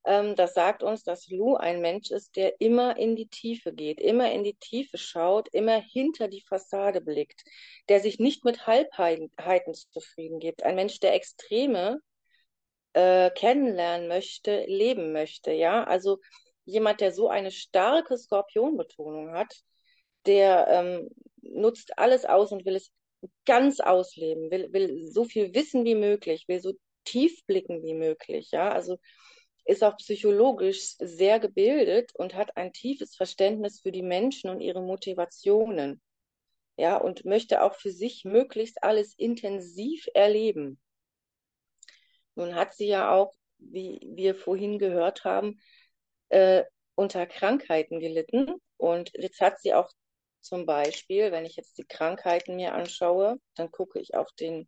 Ähm, 0.05 0.35
das 0.35 0.53
sagt 0.53 0.83
uns, 0.83 1.03
dass 1.03 1.27
Lu 1.29 1.55
ein 1.55 1.81
Mensch 1.81 2.11
ist, 2.11 2.35
der 2.35 2.59
immer 2.59 2.97
in 2.97 3.15
die 3.15 3.27
Tiefe 3.27 3.73
geht, 3.73 3.99
immer 3.99 4.31
in 4.31 4.43
die 4.43 4.55
Tiefe 4.55 4.97
schaut, 4.97 5.47
immer 5.53 5.79
hinter 5.79 6.27
die 6.27 6.41
Fassade 6.41 7.01
blickt, 7.01 7.43
der 7.89 7.99
sich 7.99 8.19
nicht 8.19 8.43
mit 8.43 8.65
Halbheiten 8.67 9.29
zufrieden 9.73 10.39
gibt. 10.39 10.63
Ein 10.63 10.75
Mensch, 10.75 10.99
der 10.99 11.13
Extreme 11.13 11.99
äh, 12.93 13.29
kennenlernen 13.31 14.07
möchte, 14.07 14.65
leben 14.67 15.11
möchte. 15.11 15.51
Ja, 15.51 15.83
also 15.83 16.19
jemand, 16.65 17.01
der 17.01 17.11
so 17.11 17.29
eine 17.29 17.51
starke 17.51 18.17
Skorpionbetonung 18.17 19.31
hat, 19.33 19.53
der 20.25 20.67
ähm, 20.69 21.09
nutzt 21.41 21.97
alles 21.97 22.25
aus 22.25 22.51
und 22.51 22.65
will 22.65 22.75
es 22.75 22.91
ganz 23.45 23.79
ausleben, 23.79 24.51
will, 24.51 24.71
will 24.73 25.07
so 25.07 25.23
viel 25.23 25.53
wissen 25.53 25.85
wie 25.85 25.95
möglich, 25.95 26.45
will 26.47 26.59
so 26.59 26.73
tief 27.03 27.45
blicken 27.45 27.83
wie 27.83 27.93
möglich. 27.93 28.49
Ja, 28.51 28.71
also 28.71 28.97
ist 29.65 29.83
auch 29.83 29.97
psychologisch 29.97 30.95
sehr 30.99 31.39
gebildet 31.39 32.11
und 32.15 32.35
hat 32.35 32.57
ein 32.57 32.73
tiefes 32.73 33.15
Verständnis 33.15 33.81
für 33.81 33.91
die 33.91 34.01
Menschen 34.01 34.49
und 34.49 34.61
ihre 34.61 34.81
Motivationen. 34.81 36.01
Ja, 36.77 36.97
und 36.97 37.25
möchte 37.25 37.61
auch 37.61 37.75
für 37.75 37.91
sich 37.91 38.23
möglichst 38.25 38.83
alles 38.83 39.13
intensiv 39.17 40.07
erleben. 40.13 40.79
Nun 42.35 42.55
hat 42.55 42.73
sie 42.73 42.87
ja 42.87 43.11
auch, 43.11 43.33
wie 43.57 43.99
wir 44.13 44.35
vorhin 44.35 44.79
gehört 44.79 45.23
haben, 45.23 45.59
äh, 46.29 46.63
unter 46.95 47.25
Krankheiten 47.25 47.99
gelitten. 47.99 48.55
Und 48.77 49.11
jetzt 49.13 49.41
hat 49.41 49.59
sie 49.59 49.73
auch 49.73 49.89
zum 50.41 50.65
Beispiel, 50.65 51.31
wenn 51.31 51.45
ich 51.45 51.55
jetzt 51.55 51.77
die 51.77 51.85
Krankheiten 51.85 52.55
mir 52.55 52.73
anschaue, 52.73 53.39
dann 53.55 53.71
gucke 53.71 53.99
ich 53.99 54.15
auf 54.15 54.31
den 54.39 54.67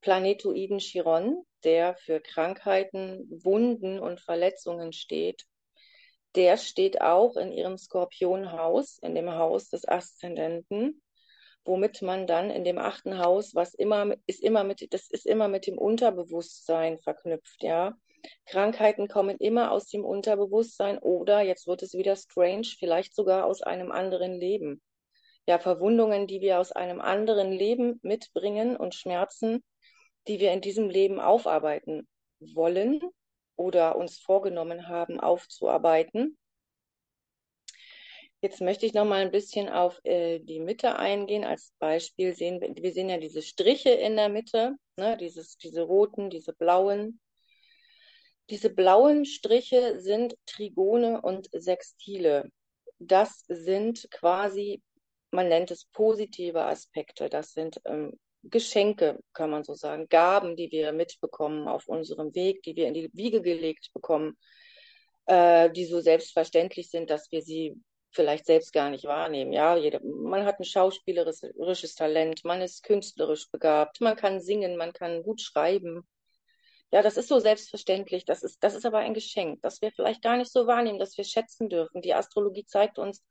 Planetoiden 0.00 0.78
Chiron, 0.78 1.44
der 1.64 1.94
für 1.96 2.20
Krankheiten, 2.20 3.26
Wunden 3.44 3.98
und 3.98 4.20
Verletzungen 4.20 4.92
steht. 4.92 5.44
Der 6.36 6.56
steht 6.56 7.00
auch 7.00 7.36
in 7.36 7.52
ihrem 7.52 7.76
Skorpionhaus, 7.76 8.98
in 8.98 9.14
dem 9.14 9.30
Haus 9.30 9.68
des 9.68 9.86
Aszendenten 9.86 11.02
womit 11.64 12.02
man 12.02 12.26
dann 12.26 12.50
in 12.50 12.64
dem 12.64 12.78
achten 12.78 13.18
Haus, 13.18 13.54
was 13.54 13.74
immer 13.74 14.14
ist 14.26 14.42
immer 14.42 14.64
mit, 14.64 14.92
das 14.92 15.10
ist 15.10 15.26
immer 15.26 15.48
mit 15.48 15.66
dem 15.66 15.78
Unterbewusstsein 15.78 16.98
verknüpft, 17.00 17.62
ja. 17.62 17.94
Krankheiten 18.46 19.08
kommen 19.08 19.36
immer 19.38 19.70
aus 19.70 19.86
dem 19.86 20.04
Unterbewusstsein 20.04 20.98
oder 20.98 21.40
jetzt 21.40 21.66
wird 21.66 21.82
es 21.82 21.94
wieder 21.94 22.16
strange, 22.16 22.66
vielleicht 22.78 23.14
sogar 23.14 23.46
aus 23.46 23.62
einem 23.62 23.90
anderen 23.92 24.34
Leben. 24.34 24.82
Ja, 25.46 25.58
Verwundungen, 25.58 26.26
die 26.26 26.40
wir 26.40 26.60
aus 26.60 26.70
einem 26.72 27.00
anderen 27.00 27.50
Leben 27.50 27.98
mitbringen 28.02 28.76
und 28.76 28.94
Schmerzen, 28.94 29.64
die 30.28 30.38
wir 30.38 30.52
in 30.52 30.60
diesem 30.60 30.90
Leben 30.90 31.18
aufarbeiten 31.18 32.06
wollen 32.40 33.00
oder 33.56 33.96
uns 33.96 34.18
vorgenommen 34.18 34.88
haben 34.88 35.18
aufzuarbeiten. 35.18 36.38
Jetzt 38.42 38.62
möchte 38.62 38.86
ich 38.86 38.94
noch 38.94 39.04
mal 39.04 39.20
ein 39.20 39.30
bisschen 39.30 39.68
auf 39.68 40.00
äh, 40.04 40.38
die 40.38 40.60
Mitte 40.60 40.96
eingehen. 40.96 41.44
Als 41.44 41.74
Beispiel 41.78 42.34
sehen 42.34 42.60
wir, 42.60 42.74
wir 42.74 42.92
sehen 42.92 43.10
ja 43.10 43.18
diese 43.18 43.42
Striche 43.42 43.90
in 43.90 44.16
der 44.16 44.30
Mitte, 44.30 44.76
ne, 44.96 45.18
dieses, 45.18 45.58
diese 45.58 45.82
roten, 45.82 46.30
diese 46.30 46.54
blauen. 46.54 47.20
Diese 48.48 48.70
blauen 48.70 49.26
Striche 49.26 50.00
sind 50.00 50.36
Trigone 50.46 51.20
und 51.20 51.50
Sextile. 51.52 52.50
Das 52.98 53.44
sind 53.46 54.10
quasi, 54.10 54.82
man 55.30 55.48
nennt 55.48 55.70
es 55.70 55.84
positive 55.92 56.64
Aspekte. 56.64 57.28
Das 57.28 57.52
sind 57.52 57.78
ähm, 57.84 58.18
Geschenke, 58.42 59.20
kann 59.34 59.50
man 59.50 59.64
so 59.64 59.74
sagen, 59.74 60.08
Gaben, 60.08 60.56
die 60.56 60.70
wir 60.70 60.92
mitbekommen 60.92 61.68
auf 61.68 61.88
unserem 61.88 62.34
Weg, 62.34 62.62
die 62.62 62.74
wir 62.74 62.88
in 62.88 62.94
die 62.94 63.10
Wiege 63.12 63.42
gelegt 63.42 63.90
bekommen, 63.92 64.38
äh, 65.26 65.70
die 65.70 65.84
so 65.84 66.00
selbstverständlich 66.00 66.90
sind, 66.90 67.10
dass 67.10 67.30
wir 67.30 67.42
sie 67.42 67.78
vielleicht 68.10 68.46
selbst 68.46 68.72
gar 68.72 68.90
nicht 68.90 69.04
wahrnehmen. 69.04 69.52
Ja, 69.52 69.76
jeder, 69.76 70.00
man 70.02 70.44
hat 70.44 70.58
ein 70.58 70.64
schauspielerisches 70.64 71.94
Talent, 71.94 72.44
man 72.44 72.60
ist 72.60 72.82
künstlerisch 72.82 73.50
begabt, 73.50 74.00
man 74.00 74.16
kann 74.16 74.40
singen, 74.40 74.76
man 74.76 74.92
kann 74.92 75.22
gut 75.22 75.40
schreiben. 75.40 76.06
Ja, 76.92 77.02
das 77.02 77.16
ist 77.16 77.28
so 77.28 77.38
selbstverständlich. 77.38 78.24
Das 78.24 78.42
ist, 78.42 78.62
das 78.64 78.74
ist 78.74 78.84
aber 78.84 78.98
ein 78.98 79.14
Geschenk, 79.14 79.62
das 79.62 79.80
wir 79.80 79.92
vielleicht 79.92 80.22
gar 80.22 80.36
nicht 80.36 80.50
so 80.52 80.66
wahrnehmen, 80.66 80.98
dass 80.98 81.16
wir 81.16 81.24
schätzen 81.24 81.68
dürfen. 81.68 82.02
Die 82.02 82.14
Astrologie 82.14 82.64
zeigt 82.66 82.98
uns, 82.98 83.22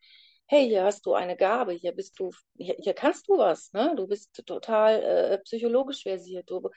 hey, 0.48 0.68
hier 0.68 0.84
hast 0.84 1.06
du 1.06 1.14
eine 1.14 1.36
Gabe, 1.38 1.74
hier 1.74 1.92
bist 1.92 2.20
du, 2.20 2.32
hier, 2.58 2.76
hier 2.80 2.94
kannst 2.94 3.28
du 3.28 3.38
was, 3.38 3.72
ne? 3.74 3.94
Du 3.96 4.08
bist 4.08 4.34
total 4.48 5.04
äh, 5.04 5.38
psychologisch 5.40 6.04
versiert, 6.04 6.50
du 6.50 6.70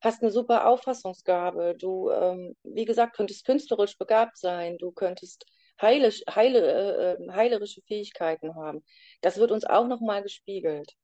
hast 0.00 0.22
eine 0.22 0.32
super 0.32 0.66
Auffassungsgabe, 0.66 1.76
du, 1.78 2.10
ähm, 2.10 2.56
wie 2.64 2.84
gesagt, 2.86 3.14
könntest 3.16 3.44
künstlerisch 3.44 3.96
begabt 3.98 4.36
sein, 4.38 4.78
du 4.78 4.90
könntest 4.92 5.46
heile, 5.80 6.10
heile, 6.34 7.16
äh, 7.18 7.22
ähm, 7.22 7.34
heilerische 7.34 7.82
Fähigkeiten 7.82 8.54
haben. 8.54 8.84
Das 9.20 9.38
wird 9.38 9.50
uns 9.50 9.64
auch 9.64 9.86
nochmal 9.86 10.22
gespiegelt. 10.22 10.94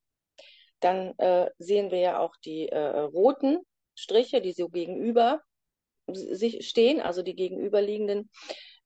Dann 0.80 1.18
äh, 1.18 1.50
sehen 1.58 1.90
wir 1.90 2.00
ja 2.00 2.18
auch 2.18 2.36
die 2.44 2.68
äh, 2.68 2.78
roten 2.78 3.60
Striche, 3.94 4.40
die 4.40 4.52
so 4.52 4.68
gegenüber 4.68 5.40
sich 6.12 6.68
stehen, 6.68 7.00
also 7.00 7.22
die 7.22 7.34
gegenüberliegenden 7.34 8.30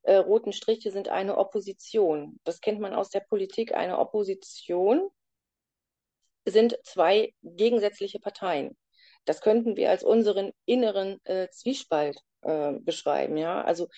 äh, 0.03 0.17
roten 0.17 0.53
Striche 0.53 0.91
sind 0.91 1.09
eine 1.09 1.37
Opposition. 1.37 2.41
Das 2.45 2.61
kennt 2.61 2.81
man 2.81 2.95
aus 2.95 3.11
der 3.11 3.21
Politik. 3.21 3.75
Eine 3.75 3.99
Opposition 3.99 5.11
sind 6.47 6.79
zwei 6.85 7.35
gegensätzliche 7.43 8.19
Parteien. 8.19 8.77
Das 9.27 9.43
könnten 9.43 9.77
wir 9.77 9.91
als 9.91 10.03
unseren 10.03 10.53
inneren 10.65 11.21
äh, 11.25 11.49
Zwiespalt 11.51 12.19
äh, 12.43 12.73
beschreiben. 12.81 13.37
Ja, 13.37 13.63
also 13.63 13.89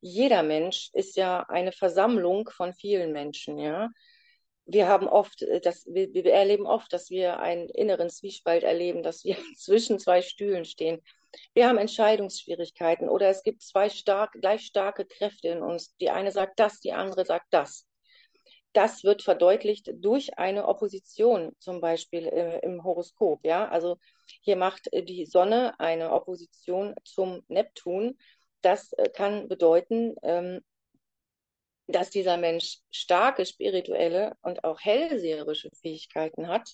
jeder 0.00 0.42
Mensch 0.42 0.90
ist 0.92 1.16
ja 1.16 1.42
eine 1.48 1.72
Versammlung 1.72 2.48
von 2.48 2.74
vielen 2.74 3.12
Menschen. 3.12 3.58
Ja, 3.58 3.90
wir 4.66 4.88
haben 4.88 5.08
oft, 5.08 5.42
äh, 5.42 5.60
das, 5.60 5.86
wir, 5.86 6.12
wir 6.12 6.32
erleben 6.32 6.66
oft, 6.66 6.92
dass 6.92 7.10
wir 7.10 7.40
einen 7.40 7.68
inneren 7.68 8.10
Zwiespalt 8.10 8.62
erleben, 8.62 9.02
dass 9.02 9.24
wir 9.24 9.36
zwischen 9.56 9.98
zwei 9.98 10.22
Stühlen 10.22 10.64
stehen 10.64 11.02
wir 11.54 11.68
haben 11.68 11.78
Entscheidungsschwierigkeiten 11.78 13.08
oder 13.08 13.28
es 13.28 13.42
gibt 13.42 13.62
zwei 13.62 13.88
stark, 13.88 14.32
gleich 14.32 14.62
starke 14.62 15.04
Kräfte 15.04 15.48
in 15.48 15.62
uns. 15.62 15.96
Die 15.98 16.10
eine 16.10 16.32
sagt 16.32 16.58
das, 16.58 16.80
die 16.80 16.92
andere 16.92 17.24
sagt 17.24 17.46
das. 17.50 17.86
Das 18.72 19.02
wird 19.02 19.22
verdeutlicht 19.22 19.90
durch 19.94 20.38
eine 20.38 20.68
Opposition, 20.68 21.52
zum 21.58 21.80
Beispiel 21.80 22.26
äh, 22.26 22.60
im 22.60 22.84
Horoskop. 22.84 23.44
Ja, 23.44 23.68
also 23.68 23.98
hier 24.42 24.56
macht 24.56 24.92
äh, 24.92 25.02
die 25.02 25.26
Sonne 25.26 25.78
eine 25.80 26.12
Opposition 26.12 26.94
zum 27.04 27.42
Neptun. 27.48 28.16
Das 28.62 28.92
äh, 28.94 29.08
kann 29.08 29.48
bedeuten, 29.48 30.14
ähm, 30.22 30.60
dass 31.86 32.10
dieser 32.10 32.36
Mensch 32.36 32.78
starke 32.90 33.44
spirituelle 33.44 34.36
und 34.42 34.64
auch 34.64 34.80
hellseherische 34.80 35.70
Fähigkeiten 35.80 36.48
hat 36.48 36.70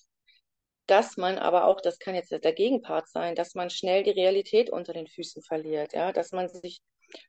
dass 0.87 1.17
man 1.17 1.37
aber 1.37 1.65
auch, 1.65 1.81
das 1.81 1.99
kann 1.99 2.15
jetzt 2.15 2.31
der 2.31 2.53
Gegenpart 2.53 3.09
sein, 3.09 3.35
dass 3.35 3.55
man 3.55 3.69
schnell 3.69 4.03
die 4.03 4.11
Realität 4.11 4.69
unter 4.69 4.93
den 4.93 5.07
Füßen 5.07 5.43
verliert, 5.43 5.93
ja, 5.93 6.13
dass 6.13 6.31
man 6.31 6.47
sich 6.47 6.81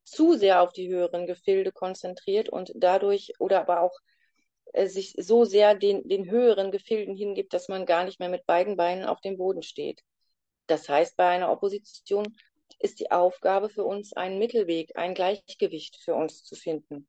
zu 0.04 0.34
sehr 0.34 0.62
auf 0.62 0.72
die 0.72 0.88
höheren 0.88 1.26
Gefilde 1.26 1.72
konzentriert 1.72 2.48
und 2.48 2.72
dadurch 2.76 3.32
oder 3.40 3.60
aber 3.60 3.82
auch 3.82 3.98
äh, 4.72 4.86
sich 4.86 5.14
so 5.18 5.44
sehr 5.44 5.74
den, 5.74 6.08
den 6.08 6.30
höheren 6.30 6.70
Gefilden 6.70 7.16
hingibt, 7.16 7.52
dass 7.52 7.68
man 7.68 7.84
gar 7.84 8.04
nicht 8.04 8.20
mehr 8.20 8.28
mit 8.28 8.46
beiden 8.46 8.76
Beinen 8.76 9.04
auf 9.04 9.20
dem 9.20 9.36
Boden 9.36 9.62
steht. 9.62 10.02
Das 10.68 10.88
heißt, 10.88 11.16
bei 11.16 11.28
einer 11.28 11.50
Opposition 11.50 12.36
ist 12.78 13.00
die 13.00 13.10
Aufgabe 13.10 13.68
für 13.68 13.84
uns, 13.84 14.12
einen 14.12 14.38
Mittelweg, 14.38 14.96
ein 14.96 15.14
Gleichgewicht 15.14 15.96
für 16.02 16.14
uns 16.14 16.44
zu 16.44 16.54
finden. 16.54 17.08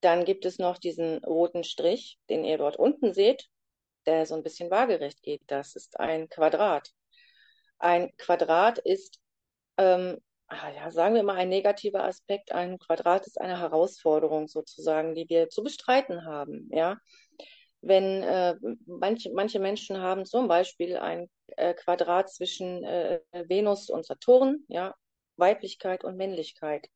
Dann 0.00 0.24
gibt 0.24 0.44
es 0.44 0.58
noch 0.58 0.78
diesen 0.78 1.24
roten 1.24 1.64
Strich, 1.64 2.18
den 2.28 2.44
ihr 2.44 2.58
dort 2.58 2.76
unten 2.76 3.14
seht 3.14 3.48
der 4.06 4.26
so 4.26 4.34
ein 4.34 4.42
bisschen 4.42 4.70
waagerecht 4.70 5.22
geht. 5.22 5.42
Das 5.48 5.76
ist 5.76 5.98
ein 6.00 6.28
Quadrat. 6.28 6.90
Ein 7.78 8.16
Quadrat 8.16 8.78
ist, 8.78 9.20
ähm, 9.76 10.18
ah 10.48 10.70
ja, 10.70 10.90
sagen 10.90 11.14
wir 11.14 11.22
mal, 11.22 11.36
ein 11.36 11.48
negativer 11.48 12.04
Aspekt. 12.04 12.52
Ein 12.52 12.78
Quadrat 12.78 13.26
ist 13.26 13.40
eine 13.40 13.60
Herausforderung 13.60 14.48
sozusagen, 14.48 15.14
die 15.14 15.28
wir 15.28 15.48
zu 15.48 15.62
bestreiten 15.62 16.24
haben. 16.24 16.68
Ja, 16.72 16.98
wenn 17.82 18.22
äh, 18.22 18.54
manche, 18.86 19.30
manche 19.32 19.60
Menschen 19.60 19.98
haben 20.00 20.24
zum 20.24 20.48
Beispiel 20.48 20.96
ein 20.96 21.28
äh, 21.56 21.74
Quadrat 21.74 22.30
zwischen 22.30 22.84
äh, 22.84 23.20
Venus 23.32 23.90
und 23.90 24.04
Saturn, 24.06 24.64
ja, 24.68 24.94
Weiblichkeit 25.36 26.04
und 26.04 26.16
Männlichkeit. 26.16 26.88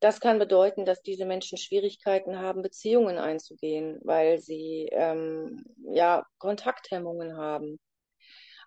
Das 0.00 0.20
kann 0.20 0.38
bedeuten, 0.38 0.84
dass 0.84 1.02
diese 1.02 1.24
Menschen 1.24 1.58
Schwierigkeiten 1.58 2.38
haben, 2.38 2.62
Beziehungen 2.62 3.18
einzugehen, 3.18 3.98
weil 4.04 4.38
sie 4.38 4.88
ähm, 4.92 5.64
ja 5.92 6.24
Kontakthemmungen 6.38 7.36
haben. 7.36 7.80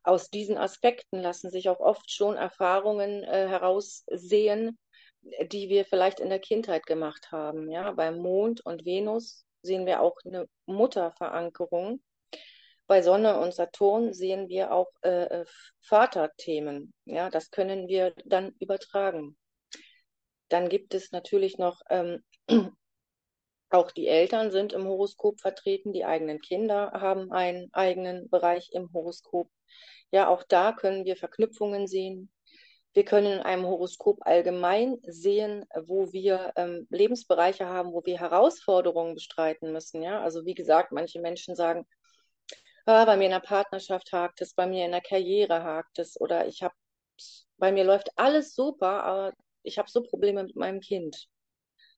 Aus 0.04 0.30
diesen 0.30 0.58
Aspekten 0.58 1.22
lassen 1.22 1.50
sich 1.52 1.70
auch 1.70 1.80
oft 1.80 2.12
schon 2.12 2.36
Erfahrungen 2.36 3.24
äh, 3.24 3.48
heraussehen, 3.48 4.78
die 5.22 5.70
wir 5.70 5.86
vielleicht 5.86 6.20
in 6.20 6.30
der 6.30 6.40
Kindheit 6.40 6.86
gemacht 6.86 7.32
haben. 7.32 7.70
Ja, 7.70 7.92
beim 7.92 8.18
Mond 8.18 8.66
und 8.66 8.86
Venus 8.86 9.46
sehen 9.62 9.86
wir 9.86 10.02
auch 10.02 10.18
eine 10.26 10.48
Mutterverankerung. 10.66 12.02
Bei 12.92 13.02
Sonne 13.02 13.40
und 13.40 13.54
Saturn 13.54 14.12
sehen 14.12 14.50
wir 14.50 14.74
auch 14.74 14.92
äh, 15.02 15.24
äh 15.24 15.46
Vaterthemen. 15.80 16.94
Ja, 17.06 17.30
das 17.30 17.50
können 17.50 17.88
wir 17.88 18.14
dann 18.26 18.54
übertragen. 18.60 19.38
Dann 20.50 20.68
gibt 20.68 20.94
es 20.94 21.14
natürlich 21.14 21.58
noch, 21.58 21.80
ähm, 21.90 22.22
auch 23.70 23.92
die 23.92 24.08
Eltern 24.08 24.52
sind 24.52 24.74
im 24.74 24.84
Horoskop 24.84 25.40
vertreten, 25.40 25.94
die 25.94 26.04
eigenen 26.04 26.42
Kinder 26.42 26.92
haben 26.92 27.32
einen 27.32 27.70
eigenen 27.72 28.30
Bereich 28.30 28.72
im 28.74 28.92
Horoskop. 28.92 29.50
Ja, 30.12 30.28
auch 30.28 30.44
da 30.44 30.74
können 30.74 31.06
wir 31.06 31.16
Verknüpfungen 31.16 31.88
sehen. 31.88 32.30
Wir 32.92 33.06
können 33.06 33.32
in 33.32 33.40
einem 33.40 33.68
Horoskop 33.68 34.18
allgemein 34.24 34.98
sehen, 35.04 35.64
wo 35.86 36.12
wir 36.12 36.52
ähm, 36.58 36.88
Lebensbereiche 36.90 37.68
haben, 37.68 37.94
wo 37.94 38.04
wir 38.04 38.20
Herausforderungen 38.20 39.14
bestreiten 39.14 39.72
müssen. 39.72 40.04
Ja, 40.04 40.22
also 40.22 40.44
wie 40.44 40.56
gesagt, 40.56 40.92
manche 40.92 41.22
Menschen 41.22 41.56
sagen, 41.56 41.88
ah, 42.86 43.06
bei 43.06 43.18
mir 43.18 43.26
in 43.26 43.32
der 43.32 43.40
Partnerschaft 43.40 44.12
hakt 44.12 44.42
es, 44.42 44.54
bei 44.54 44.68
mir 44.68 44.86
in 44.86 44.92
der 44.92 45.02
Karriere 45.02 45.64
hakt 45.64 46.00
es 46.00 46.20
oder 46.20 46.48
ich 46.48 46.64
habe, 46.64 46.74
bei 47.58 47.72
mir 47.72 47.84
läuft 47.84 48.10
alles 48.18 48.56
super, 48.56 49.04
aber 49.04 49.34
ich 49.64 49.78
habe 49.78 49.90
so 49.90 50.04
Probleme 50.04 50.44
mit 50.44 50.56
meinem 50.56 50.80
Kind. 50.82 51.28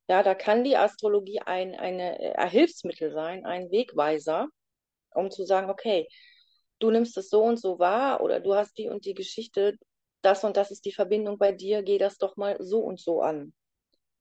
Ja, 0.09 0.23
da 0.23 0.35
kann 0.35 0.63
die 0.63 0.77
Astrologie 0.77 1.39
ein, 1.41 1.75
ein 1.75 2.49
Hilfsmittel 2.49 3.11
sein, 3.13 3.45
ein 3.45 3.71
Wegweiser, 3.71 4.47
um 5.15 5.31
zu 5.31 5.45
sagen, 5.45 5.69
okay, 5.69 6.07
du 6.79 6.91
nimmst 6.91 7.17
es 7.17 7.29
so 7.29 7.43
und 7.43 7.57
so 7.59 7.79
wahr 7.79 8.21
oder 8.21 8.39
du 8.39 8.55
hast 8.55 8.77
die 8.77 8.89
und 8.89 9.05
die 9.05 9.13
Geschichte, 9.13 9.77
das 10.21 10.43
und 10.43 10.57
das 10.57 10.71
ist 10.71 10.85
die 10.85 10.93
Verbindung 10.93 11.37
bei 11.37 11.51
dir, 11.51 11.83
geh 11.83 11.97
das 11.97 12.17
doch 12.17 12.37
mal 12.37 12.57
so 12.59 12.79
und 12.81 12.99
so 12.99 13.21
an. 13.21 13.53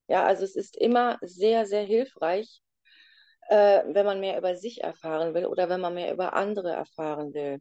Ja, 0.09 0.25
also 0.25 0.45
es 0.45 0.57
ist 0.57 0.77
immer 0.77 1.19
sehr, 1.23 1.67
sehr 1.67 1.85
hilfreich, 1.85 2.63
äh, 3.49 3.83
wenn 3.89 4.07
man 4.07 4.21
mehr 4.21 4.39
über 4.39 4.55
sich 4.57 4.83
erfahren 4.83 5.35
will 5.35 5.47
oder 5.47 5.69
wenn 5.69 5.81
man 5.81 5.95
mehr 5.95 6.13
über 6.13 6.35
andere 6.35 6.71
erfahren 6.71 7.35
will. 7.35 7.61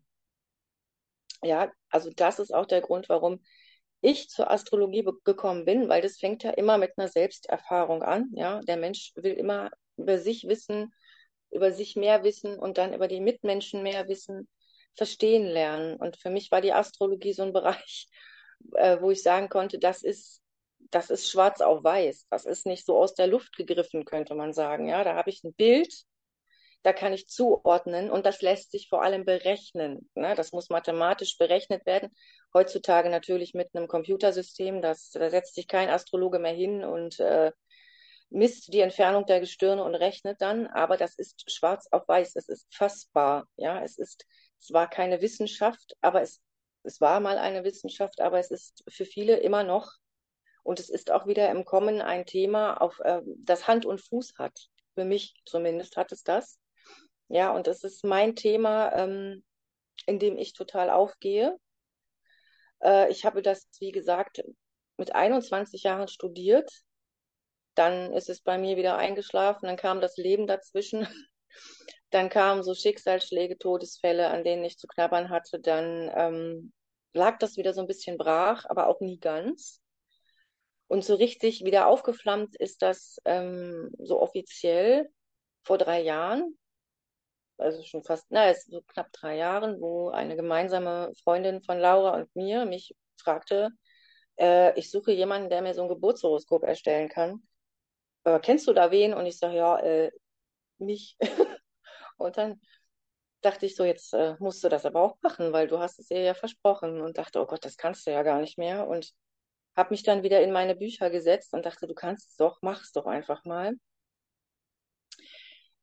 Ja, 1.44 1.72
also 1.90 2.12
das 2.16 2.40
ist 2.40 2.54
auch 2.54 2.66
der 2.68 2.82
Grund, 2.82 3.10
warum 3.10 3.42
ich 4.02 4.30
zur 4.30 4.52
Astrologie 4.52 5.08
gekommen 5.24 5.66
bin, 5.66 5.90
weil 5.90 6.02
das 6.02 6.18
fängt 6.18 6.44
ja 6.44 6.52
immer 6.52 6.78
mit 6.78 6.98
einer 6.98 7.08
Selbsterfahrung 7.08 8.04
an. 8.04 8.30
Ja, 8.34 8.60
der 8.62 8.78
Mensch 8.78 9.12
will 9.16 9.34
immer 9.34 9.72
über 9.98 10.18
sich 10.18 10.48
wissen, 10.48 10.94
über 11.52 11.72
sich 11.72 11.96
mehr 11.96 12.24
wissen 12.24 12.58
und 12.58 12.78
dann 12.78 12.94
über 12.94 13.08
die 13.08 13.20
Mitmenschen 13.20 13.84
mehr 13.84 14.08
wissen, 14.08 14.48
verstehen 14.96 15.46
lernen. 15.46 15.98
Und 15.98 16.18
für 16.18 16.30
mich 16.30 16.52
war 16.52 16.62
die 16.62 16.74
Astrologie 16.74 17.34
so 17.34 17.44
ein 17.44 17.54
Bereich, 17.54 18.08
äh, 18.74 19.00
wo 19.02 19.12
ich 19.12 19.22
sagen 19.22 19.50
konnte, 19.50 19.80
das 19.80 20.04
ist, 20.04 20.41
das 20.92 21.10
ist 21.10 21.30
schwarz 21.30 21.62
auf 21.62 21.84
weiß. 21.84 22.28
Das 22.30 22.46
ist 22.46 22.66
nicht 22.66 22.86
so 22.86 22.98
aus 22.98 23.16
der 23.16 23.28
Luft 23.28 23.56
gegriffen, 23.56 24.06
könnte 24.06 24.36
man 24.36 24.54
sagen. 24.54 24.88
Ja, 24.88 25.04
da 25.04 25.16
habe 25.16 25.30
ich 25.30 25.44
ein 25.44 25.54
Bild, 25.54 26.06
da 26.84 26.94
kann 26.94 27.14
ich 27.14 27.28
zuordnen 27.28 28.10
und 28.12 28.26
das 28.26 28.42
lässt 28.42 28.72
sich 28.72 28.90
vor 28.90 29.04
allem 29.04 29.24
berechnen. 29.26 30.10
Ne? 30.16 30.36
Das 30.36 30.52
muss 30.52 30.70
mathematisch 30.70 31.38
berechnet 31.38 31.86
werden. 31.86 32.14
Heutzutage 32.54 33.10
natürlich 33.10 33.54
mit 33.54 33.70
einem 33.74 33.88
Computersystem, 33.88 34.82
das, 34.82 35.12
da 35.12 35.30
setzt 35.30 35.56
sich 35.56 35.68
kein 35.68 35.90
Astrologe 35.90 36.40
mehr 36.40 36.54
hin 36.54 36.84
und 36.84 37.20
äh, 37.20 37.52
misst 38.30 38.74
die 38.74 38.80
Entfernung 38.80 39.26
der 39.26 39.40
Gestirne 39.40 39.84
und 39.84 39.96
rechnet 39.96 40.42
dann, 40.42 40.68
aber 40.68 40.98
das 40.98 41.16
ist 41.16 41.50
schwarz 41.52 41.88
auf 41.92 42.08
weiß, 42.08 42.36
es 42.36 42.50
ist 42.50 42.66
fassbar. 42.74 43.48
Ja, 43.58 43.84
es 43.84 43.98
ist, 43.98 44.26
es 44.60 44.72
war 44.74 44.90
keine 44.90 45.22
Wissenschaft, 45.22 45.96
aber 46.02 46.22
es, 46.22 46.42
es 46.84 47.00
war 47.00 47.20
mal 47.20 47.38
eine 47.38 47.64
Wissenschaft, 47.64 48.22
aber 48.22 48.40
es 48.40 48.50
ist 48.50 48.84
für 48.90 49.06
viele 49.06 49.38
immer 49.38 49.64
noch 49.64 49.92
und 50.64 50.80
es 50.80 50.90
ist 50.90 51.12
auch 51.12 51.28
wieder 51.28 51.50
im 51.50 51.66
Kommen 51.66 52.02
ein 52.02 52.26
Thema, 52.26 52.76
auf 52.76 53.00
äh, 53.00 53.22
das 53.38 53.68
Hand 53.68 53.86
und 53.86 54.02
Fuß 54.02 54.34
hat. 54.38 54.70
Für 54.96 55.06
mich 55.06 55.34
zumindest 55.46 55.98
hat 55.98 56.12
es 56.12 56.24
das. 56.24 56.60
Ja, 57.28 57.52
und 57.52 57.68
das 57.68 57.84
ist 57.84 58.04
mein 58.04 58.36
Thema, 58.36 58.94
ähm, 58.94 59.44
in 60.06 60.20
dem 60.20 60.38
ich 60.38 60.54
total 60.54 60.90
aufgehe. 60.90 61.58
Äh, 62.84 63.10
ich 63.12 63.26
habe 63.26 63.42
das, 63.42 63.68
wie 63.80 63.92
gesagt, 63.92 64.44
mit 64.98 65.16
21 65.16 65.84
Jahren 65.84 66.08
studiert. 66.08 66.70
Dann 67.76 68.14
ist 68.14 68.30
es 68.30 68.42
bei 68.42 68.58
mir 68.58 68.76
wieder 68.78 68.98
eingeschlafen, 68.98 69.68
dann 69.68 69.78
kam 69.78 70.02
das 70.02 70.18
Leben 70.18 70.48
dazwischen. 70.48 71.08
Dann 72.12 72.28
kamen 72.28 72.62
so 72.62 72.74
Schicksalsschläge, 72.74 73.58
Todesfälle, 73.58 74.30
an 74.30 74.44
denen 74.44 74.66
ich 74.66 74.78
zu 74.78 74.86
knabbern 74.86 75.30
hatte. 75.30 75.62
Dann 75.62 76.12
ähm, 76.14 76.74
lag 77.14 77.38
das 77.40 77.56
wieder 77.56 77.74
so 77.74 77.80
ein 77.80 77.88
bisschen 77.88 78.18
brach, 78.18 78.66
aber 78.68 78.88
auch 78.88 79.00
nie 79.00 79.18
ganz. 79.18 79.82
Und 80.92 81.06
so 81.06 81.16
richtig 81.16 81.64
wieder 81.64 81.88
aufgeflammt 81.88 82.58
ist 82.58 82.82
das 82.82 83.16
ähm, 83.24 83.92
so 83.98 84.20
offiziell 84.20 85.10
vor 85.64 85.78
drei 85.78 86.02
Jahren, 86.02 86.58
also 87.58 87.82
schon 87.84 88.04
fast, 88.04 88.26
na, 88.28 88.54
so 88.54 88.82
knapp 88.82 89.10
drei 89.14 89.38
Jahren, 89.38 89.80
wo 89.80 90.10
eine 90.10 90.36
gemeinsame 90.36 91.14
Freundin 91.24 91.62
von 91.62 91.80
Laura 91.80 92.16
und 92.18 92.36
mir 92.36 92.66
mich 92.66 92.94
fragte, 93.16 93.70
äh, 94.38 94.78
ich 94.78 94.92
suche 94.92 95.14
jemanden, 95.14 95.50
der 95.50 95.62
mir 95.62 95.74
so 95.74 95.84
ein 95.84 95.88
Geburtshoroskop 95.88 96.64
erstellen 96.64 97.08
kann. 97.08 97.48
Äh, 98.26 98.42
kennst 98.42 98.68
du 98.68 98.74
da 98.74 98.92
wen? 98.92 99.14
Und 99.14 99.26
ich 99.26 99.38
sage, 99.38 99.56
ja, 99.56 99.80
äh, 99.80 100.12
mich. 100.78 101.16
und 102.18 102.36
dann 102.36 102.60
dachte 103.40 103.66
ich 103.66 103.78
so, 103.78 103.86
jetzt 103.86 104.14
äh, 104.14 104.36
musst 104.40 104.62
du 104.62 104.68
das 104.68 104.86
aber 104.86 105.02
auch 105.02 105.16
machen, 105.22 105.54
weil 105.54 105.70
du 105.70 105.80
hast 105.80 106.00
es 106.00 106.12
ihr 106.12 106.20
ja 106.22 106.34
versprochen 106.34 107.00
und 107.00 107.18
dachte, 107.18 107.40
oh 107.40 107.46
Gott, 107.46 107.64
das 107.64 107.78
kannst 107.78 108.06
du 108.06 108.12
ja 108.12 108.24
gar 108.24 108.42
nicht 108.42 108.58
mehr. 108.58 108.90
Und 108.90 109.14
habe 109.76 109.92
mich 109.92 110.04
dann 110.04 110.24
wieder 110.24 110.42
in 110.42 110.52
meine 110.52 110.76
Bücher 110.76 111.10
gesetzt 111.10 111.54
und 111.54 111.66
dachte, 111.66 111.88
du 111.88 111.94
kannst 111.94 112.32
es 112.32 112.36
doch, 112.36 112.60
mach 112.62 112.82
es 112.82 112.92
doch 112.92 113.06
einfach 113.06 113.46
mal. 113.46 113.74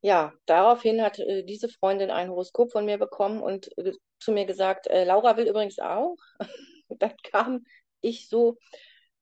Ja, 0.01 0.33
daraufhin 0.46 1.03
hat 1.03 1.18
äh, 1.18 1.42
diese 1.44 1.68
Freundin 1.68 2.11
ein 2.11 2.31
Horoskop 2.31 2.70
von 2.70 2.85
mir 2.85 2.98
bekommen 2.98 3.42
und 3.42 3.77
äh, 3.79 3.92
zu 4.20 4.33
mir 4.33 4.46
gesagt, 4.46 4.87
äh, 4.87 5.05
Laura 5.05 5.37
will 5.37 5.48
übrigens 5.48 5.79
auch. 5.81 6.16
dann 6.88 7.16
kam 7.24 7.64
ich 8.01 8.29
so 8.29 8.59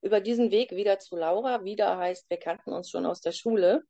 über 0.03 0.21
diesen 0.21 0.51
Weg 0.51 0.73
wieder 0.73 0.99
zu 0.99 1.17
Laura. 1.17 1.65
Wieder 1.65 1.97
heißt, 1.97 2.29
wir 2.29 2.37
kannten 2.39 2.73
uns 2.73 2.91
schon 2.91 3.07
aus 3.07 3.21
der 3.21 3.33
Schule. 3.33 3.83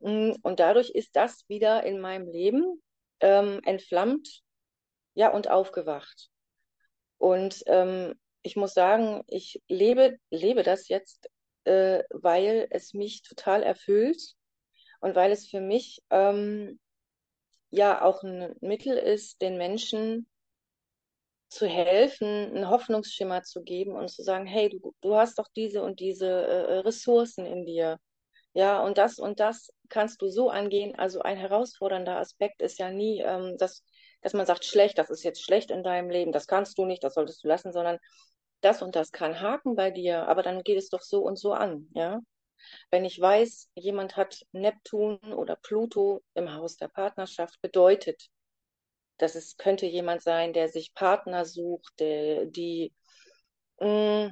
Mm, 0.00 0.32
und 0.42 0.60
dadurch 0.60 0.90
ist 0.90 1.14
das 1.14 1.48
wieder 1.48 1.84
in 1.84 2.00
meinem 2.00 2.28
Leben 2.28 2.82
ähm, 3.20 3.60
entflammt, 3.64 4.42
ja, 5.14 5.32
und 5.32 5.48
aufgewacht. 5.48 6.28
Und 7.18 7.62
ähm, 7.66 8.14
ich 8.42 8.56
muss 8.56 8.74
sagen, 8.74 9.22
ich 9.26 9.60
lebe, 9.68 10.18
lebe 10.30 10.62
das 10.62 10.88
jetzt, 10.88 11.28
äh, 11.64 12.02
weil 12.10 12.66
es 12.70 12.94
mich 12.94 13.22
total 13.22 13.62
erfüllt 13.62 14.34
und 15.00 15.14
weil 15.14 15.32
es 15.32 15.48
für 15.48 15.60
mich 15.60 16.02
ähm, 16.10 16.78
ja 17.70 18.02
auch 18.02 18.22
ein 18.22 18.54
Mittel 18.60 18.96
ist, 18.96 19.40
den 19.42 19.58
Menschen 19.58 20.26
zu 21.48 21.66
helfen, 21.66 22.26
einen 22.26 22.70
Hoffnungsschimmer 22.70 23.42
zu 23.42 23.62
geben 23.62 23.94
und 23.96 24.08
zu 24.08 24.22
sagen, 24.22 24.46
hey, 24.46 24.68
du, 24.70 24.94
du 25.00 25.16
hast 25.16 25.38
doch 25.38 25.48
diese 25.56 25.82
und 25.82 26.00
diese 26.00 26.28
äh, 26.28 26.78
Ressourcen 26.78 27.44
in 27.44 27.66
dir. 27.66 27.98
Ja, 28.52 28.82
und 28.82 28.98
das 28.98 29.18
und 29.18 29.40
das 29.40 29.70
kannst 29.88 30.22
du 30.22 30.28
so 30.28 30.50
angehen. 30.50 30.94
Also 30.96 31.20
ein 31.20 31.36
herausfordernder 31.36 32.18
Aspekt 32.18 32.62
ist 32.62 32.78
ja 32.78 32.90
nie, 32.90 33.20
ähm, 33.20 33.56
dass, 33.58 33.84
dass 34.22 34.32
man 34.32 34.46
sagt, 34.46 34.64
schlecht, 34.64 34.98
das 34.98 35.10
ist 35.10 35.22
jetzt 35.24 35.42
schlecht 35.42 35.70
in 35.70 35.82
deinem 35.82 36.10
Leben, 36.10 36.32
das 36.32 36.46
kannst 36.46 36.78
du 36.78 36.84
nicht, 36.84 37.04
das 37.04 37.14
solltest 37.14 37.44
du 37.44 37.48
lassen, 37.48 37.72
sondern 37.72 37.98
das 38.60 38.82
und 38.82 38.96
das 38.96 39.12
kann 39.12 39.40
haken 39.40 39.74
bei 39.74 39.90
dir, 39.90 40.28
aber 40.28 40.42
dann 40.42 40.62
geht 40.62 40.78
es 40.78 40.90
doch 40.90 41.02
so 41.02 41.22
und 41.22 41.38
so 41.38 41.52
an, 41.52 41.88
ja. 41.94 42.20
Wenn 42.90 43.04
ich 43.04 43.18
weiß, 43.18 43.70
jemand 43.74 44.16
hat 44.16 44.44
Neptun 44.52 45.18
oder 45.32 45.56
Pluto 45.56 46.22
im 46.34 46.52
Haus 46.54 46.76
der 46.76 46.88
Partnerschaft, 46.88 47.60
bedeutet, 47.62 48.28
dass 49.18 49.34
es 49.34 49.56
könnte 49.56 49.86
jemand 49.86 50.22
sein, 50.22 50.52
der 50.52 50.68
sich 50.68 50.94
Partner 50.94 51.44
sucht, 51.44 51.92
der, 52.00 52.46
die, 52.46 52.92
mm, 53.80 54.28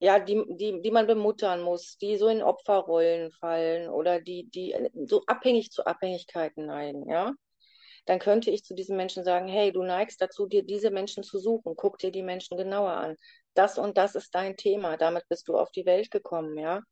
ja, 0.00 0.18
die, 0.18 0.44
die, 0.56 0.80
die 0.82 0.90
man 0.90 1.06
bemuttern 1.06 1.62
muss, 1.62 1.96
die 1.98 2.16
so 2.16 2.28
in 2.28 2.42
Opferrollen 2.42 3.32
fallen 3.32 3.88
oder 3.88 4.20
die, 4.20 4.48
die 4.50 4.74
so 5.06 5.22
abhängig 5.26 5.70
zu 5.70 5.84
Abhängigkeiten 5.86 6.66
neigen, 6.66 7.08
ja 7.08 7.34
dann 8.06 8.18
könnte 8.18 8.50
ich 8.50 8.64
zu 8.64 8.74
diesen 8.74 8.96
Menschen 8.96 9.24
sagen, 9.24 9.48
hey, 9.48 9.72
du 9.72 9.82
neigst 9.82 10.20
dazu, 10.20 10.46
dir 10.46 10.64
diese 10.64 10.90
Menschen 10.90 11.22
zu 11.22 11.38
suchen, 11.38 11.74
guck 11.76 11.98
dir 11.98 12.10
die 12.10 12.22
Menschen 12.22 12.56
genauer 12.56 12.92
an. 12.92 13.16
Das 13.54 13.78
und 13.78 13.98
das 13.98 14.14
ist 14.14 14.34
dein 14.34 14.56
Thema, 14.56 14.96
damit 14.96 15.28
bist 15.28 15.48
du 15.48 15.58
auf 15.58 15.70
die 15.72 15.86
Welt 15.86 16.10
gekommen, 16.10 16.56
ja. 16.58 16.82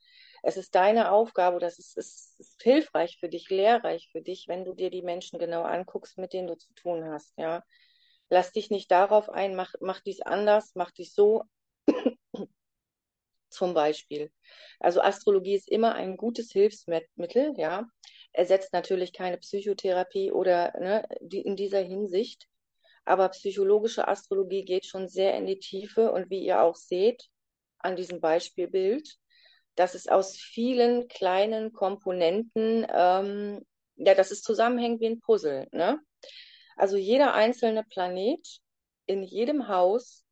Es 0.42 0.56
ist 0.56 0.74
deine 0.74 1.10
Aufgabe, 1.12 1.58
das 1.58 1.78
ist, 1.78 1.96
ist, 1.96 2.38
ist 2.38 2.62
hilfreich 2.62 3.18
für 3.18 3.28
dich, 3.28 3.48
lehrreich 3.50 4.08
für 4.12 4.22
dich, 4.22 4.46
wenn 4.48 4.64
du 4.64 4.74
dir 4.74 4.90
die 4.90 5.02
Menschen 5.02 5.38
genau 5.38 5.62
anguckst, 5.62 6.18
mit 6.18 6.32
denen 6.32 6.48
du 6.48 6.56
zu 6.56 6.72
tun 6.74 7.04
hast, 7.04 7.32
ja. 7.36 7.62
Lass 8.30 8.52
dich 8.52 8.70
nicht 8.70 8.90
darauf 8.90 9.30
ein, 9.30 9.54
mach, 9.56 9.74
mach 9.80 10.00
dies 10.00 10.20
anders, 10.20 10.72
mach 10.74 10.90
dies 10.90 11.14
so, 11.14 11.44
zum 13.50 13.74
Beispiel. 13.74 14.30
Also 14.80 15.00
Astrologie 15.00 15.54
ist 15.54 15.68
immer 15.68 15.94
ein 15.94 16.16
gutes 16.16 16.52
Hilfsmittel, 16.52 17.54
ja. 17.56 17.88
Ersetzt 18.32 18.72
natürlich 18.72 19.12
keine 19.12 19.38
Psychotherapie 19.38 20.30
oder 20.30 20.72
ne, 20.78 21.08
die, 21.20 21.40
in 21.40 21.56
dieser 21.56 21.80
Hinsicht. 21.80 22.46
Aber 23.08 23.30
psychologische 23.30 24.06
Astrologie 24.06 24.66
geht 24.66 24.84
schon 24.84 25.08
sehr 25.08 25.34
in 25.34 25.46
die 25.46 25.58
Tiefe 25.58 26.12
und 26.12 26.28
wie 26.28 26.44
ihr 26.44 26.60
auch 26.60 26.74
seht 26.74 27.24
an 27.78 27.96
diesem 27.96 28.20
Beispielbild, 28.20 29.16
dass 29.76 29.94
es 29.94 30.08
aus 30.08 30.36
vielen 30.36 31.08
kleinen 31.08 31.72
Komponenten, 31.72 32.86
ähm, 32.92 33.64
ja, 33.96 34.14
dass 34.14 34.30
es 34.30 34.42
zusammenhängt 34.42 35.00
wie 35.00 35.06
ein 35.06 35.20
Puzzle. 35.20 35.68
Ne? 35.72 35.98
Also 36.76 36.98
jeder 36.98 37.32
einzelne 37.32 37.82
Planet 37.82 38.46
in 39.06 39.22
jedem 39.22 39.68
Haus 39.68 40.26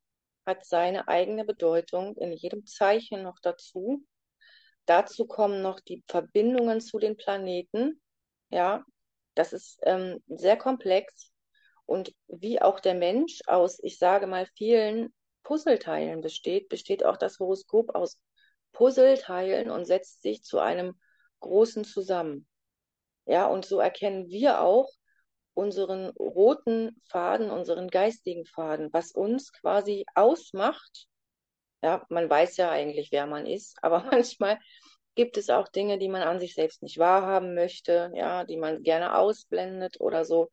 hat 0.44 0.66
seine 0.66 1.08
eigene 1.08 1.46
Bedeutung, 1.46 2.14
in 2.18 2.34
jedem 2.34 2.66
Zeichen 2.66 3.22
noch 3.22 3.38
dazu. 3.40 4.04
Dazu 4.84 5.26
kommen 5.26 5.62
noch 5.62 5.80
die 5.80 6.04
Verbindungen 6.08 6.82
zu 6.82 6.98
den 6.98 7.16
Planeten. 7.16 8.02
Ja, 8.50 8.84
das 9.34 9.54
ist 9.54 9.78
ähm, 9.84 10.22
sehr 10.26 10.58
komplex. 10.58 11.32
Und 11.86 12.12
wie 12.26 12.60
auch 12.60 12.80
der 12.80 12.94
Mensch 12.94 13.40
aus, 13.46 13.78
ich 13.82 13.98
sage 13.98 14.26
mal, 14.26 14.46
vielen 14.56 15.14
Puzzleteilen 15.44 16.20
besteht, 16.20 16.68
besteht 16.68 17.04
auch 17.04 17.16
das 17.16 17.38
Horoskop 17.38 17.94
aus 17.94 18.18
Puzzleteilen 18.72 19.70
und 19.70 19.86
setzt 19.86 20.22
sich 20.22 20.42
zu 20.42 20.58
einem 20.58 20.98
großen 21.40 21.84
zusammen. 21.84 22.46
Ja, 23.26 23.46
und 23.46 23.64
so 23.64 23.78
erkennen 23.78 24.28
wir 24.28 24.60
auch, 24.60 24.90
unseren 25.54 26.10
roten 26.18 27.00
Faden, 27.08 27.50
unseren 27.50 27.88
geistigen 27.88 28.44
Faden, 28.44 28.92
was 28.92 29.12
uns 29.12 29.52
quasi 29.52 30.04
ausmacht. 30.14 31.06
Ja, 31.82 32.04
man 32.10 32.28
weiß 32.28 32.58
ja 32.58 32.70
eigentlich, 32.70 33.10
wer 33.10 33.26
man 33.26 33.46
ist, 33.46 33.78
aber 33.82 34.04
manchmal 34.10 34.58
gibt 35.14 35.38
es 35.38 35.48
auch 35.48 35.68
Dinge, 35.68 35.98
die 35.98 36.08
man 36.08 36.22
an 36.22 36.40
sich 36.40 36.54
selbst 36.54 36.82
nicht 36.82 36.98
wahrhaben 36.98 37.54
möchte, 37.54 38.10
ja, 38.14 38.44
die 38.44 38.58
man 38.58 38.82
gerne 38.82 39.16
ausblendet 39.16 39.98
oder 39.98 40.26
so 40.26 40.50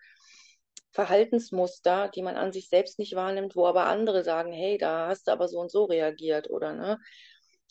Verhaltensmuster, 0.94 2.10
die 2.10 2.22
man 2.22 2.38
an 2.38 2.52
sich 2.54 2.70
selbst 2.70 3.00
nicht 3.00 3.16
wahrnimmt, 3.16 3.56
wo 3.56 3.66
aber 3.66 3.88
andere 3.88 4.24
sagen, 4.24 4.54
hey, 4.54 4.78
da 4.78 5.08
hast 5.08 5.28
du 5.28 5.32
aber 5.32 5.48
so 5.48 5.60
und 5.60 5.72
so 5.72 5.86
reagiert 5.86 6.50
oder 6.50 6.74
ne? 6.74 7.00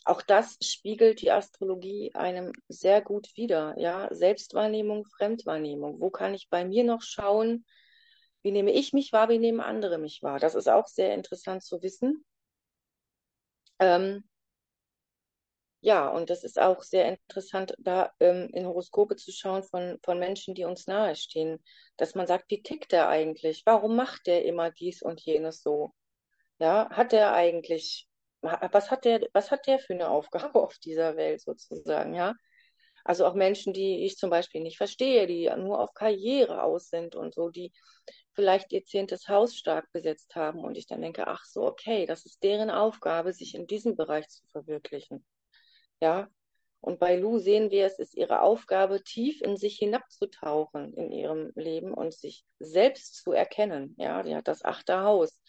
auch 0.05 0.21
das 0.21 0.57
spiegelt 0.61 1.21
die 1.21 1.31
Astrologie 1.31 2.11
einem 2.13 2.51
sehr 2.67 3.01
gut 3.01 3.29
wider. 3.35 3.73
Ja, 3.77 4.13
Selbstwahrnehmung, 4.13 5.05
Fremdwahrnehmung. 5.05 5.99
Wo 5.99 6.09
kann 6.09 6.33
ich 6.33 6.49
bei 6.49 6.65
mir 6.65 6.83
noch 6.83 7.01
schauen? 7.01 7.65
Wie 8.41 8.51
nehme 8.51 8.71
ich 8.71 8.91
mich 8.91 9.13
wahr? 9.13 9.29
Wie 9.29 9.39
nehmen 9.39 9.61
andere 9.61 9.97
mich 9.97 10.21
wahr? 10.21 10.39
Das 10.39 10.55
ist 10.55 10.67
auch 10.67 10.87
sehr 10.87 11.13
interessant 11.13 11.63
zu 11.63 11.81
wissen. 11.81 12.25
Ähm, 13.79 14.23
ja, 15.83 16.07
und 16.07 16.29
das 16.29 16.43
ist 16.43 16.59
auch 16.59 16.81
sehr 16.81 17.05
interessant, 17.09 17.75
da 17.79 18.11
ähm, 18.19 18.49
in 18.53 18.65
Horoskope 18.65 19.17
zu 19.17 19.31
schauen 19.31 19.63
von, 19.63 19.99
von 20.03 20.17
Menschen, 20.17 20.55
die 20.55 20.63
uns 20.63 20.87
nahestehen, 20.87 21.61
dass 21.97 22.15
man 22.15 22.25
sagt, 22.27 22.49
wie 22.49 22.63
tickt 22.63 22.93
der 22.93 23.09
eigentlich? 23.09 23.63
Warum 23.65 23.95
macht 23.95 24.27
der 24.27 24.45
immer 24.45 24.71
dies 24.71 25.01
und 25.01 25.21
jenes 25.21 25.61
so? 25.61 25.93
Ja, 26.59 26.89
hat 26.91 27.11
der 27.11 27.33
eigentlich 27.33 28.07
was 28.43 28.91
hat 28.91 29.05
der, 29.05 29.27
was 29.33 29.51
hat 29.51 29.67
der 29.67 29.79
für 29.79 29.93
eine 29.93 30.09
Aufgabe 30.09 30.61
auf 30.63 30.77
dieser 30.79 31.15
Welt 31.17 31.41
sozusagen, 31.41 32.13
ja? 32.13 32.33
Also 33.05 33.25
auch 33.25 33.33
Menschen, 33.33 33.73
die 33.73 34.05
ich 34.05 34.15
zum 34.17 34.29
Beispiel 34.29 34.61
nicht 34.61 34.77
verstehe, 34.77 35.27
die 35.27 35.51
nur 35.57 35.79
auf 35.81 35.93
Karriere 35.93 36.63
aus 36.63 36.89
sind 36.89 37.15
und 37.15 37.33
so, 37.33 37.49
die 37.49 37.73
vielleicht 38.31 38.71
ihr 38.71 38.85
zehntes 38.85 39.27
Haus 39.27 39.55
stark 39.57 39.91
besetzt 39.91 40.35
haben 40.35 40.59
und 40.59 40.77
ich 40.77 40.87
dann 40.87 41.01
denke, 41.01 41.27
ach 41.27 41.43
so, 41.43 41.63
okay, 41.63 42.05
das 42.05 42.25
ist 42.25 42.41
deren 42.43 42.69
Aufgabe, 42.69 43.33
sich 43.33 43.55
in 43.55 43.67
diesem 43.67 43.97
Bereich 43.97 44.29
zu 44.29 44.45
verwirklichen. 44.47 45.25
Ja. 46.03 46.27
Und 46.81 46.99
bei 46.99 47.15
Lou 47.15 47.37
sehen 47.39 47.71
wir, 47.71 47.85
es 47.85 47.97
ist 47.97 48.13
ihre 48.13 48.41
Aufgabe, 48.41 49.01
tief 49.03 49.41
in 49.41 49.55
sich 49.55 49.77
hinabzutauchen 49.77 50.93
in 50.95 51.13
ihrem 51.13 51.53
Leben 51.55 51.93
und 51.93 52.13
sich 52.13 52.43
selbst 52.59 53.15
zu 53.23 53.31
erkennen. 53.31 53.95
Ja, 53.97 54.21
die 54.21 54.35
hat 54.35 54.49
das 54.49 54.65
achte 54.65 54.99
Haus, 54.99 55.39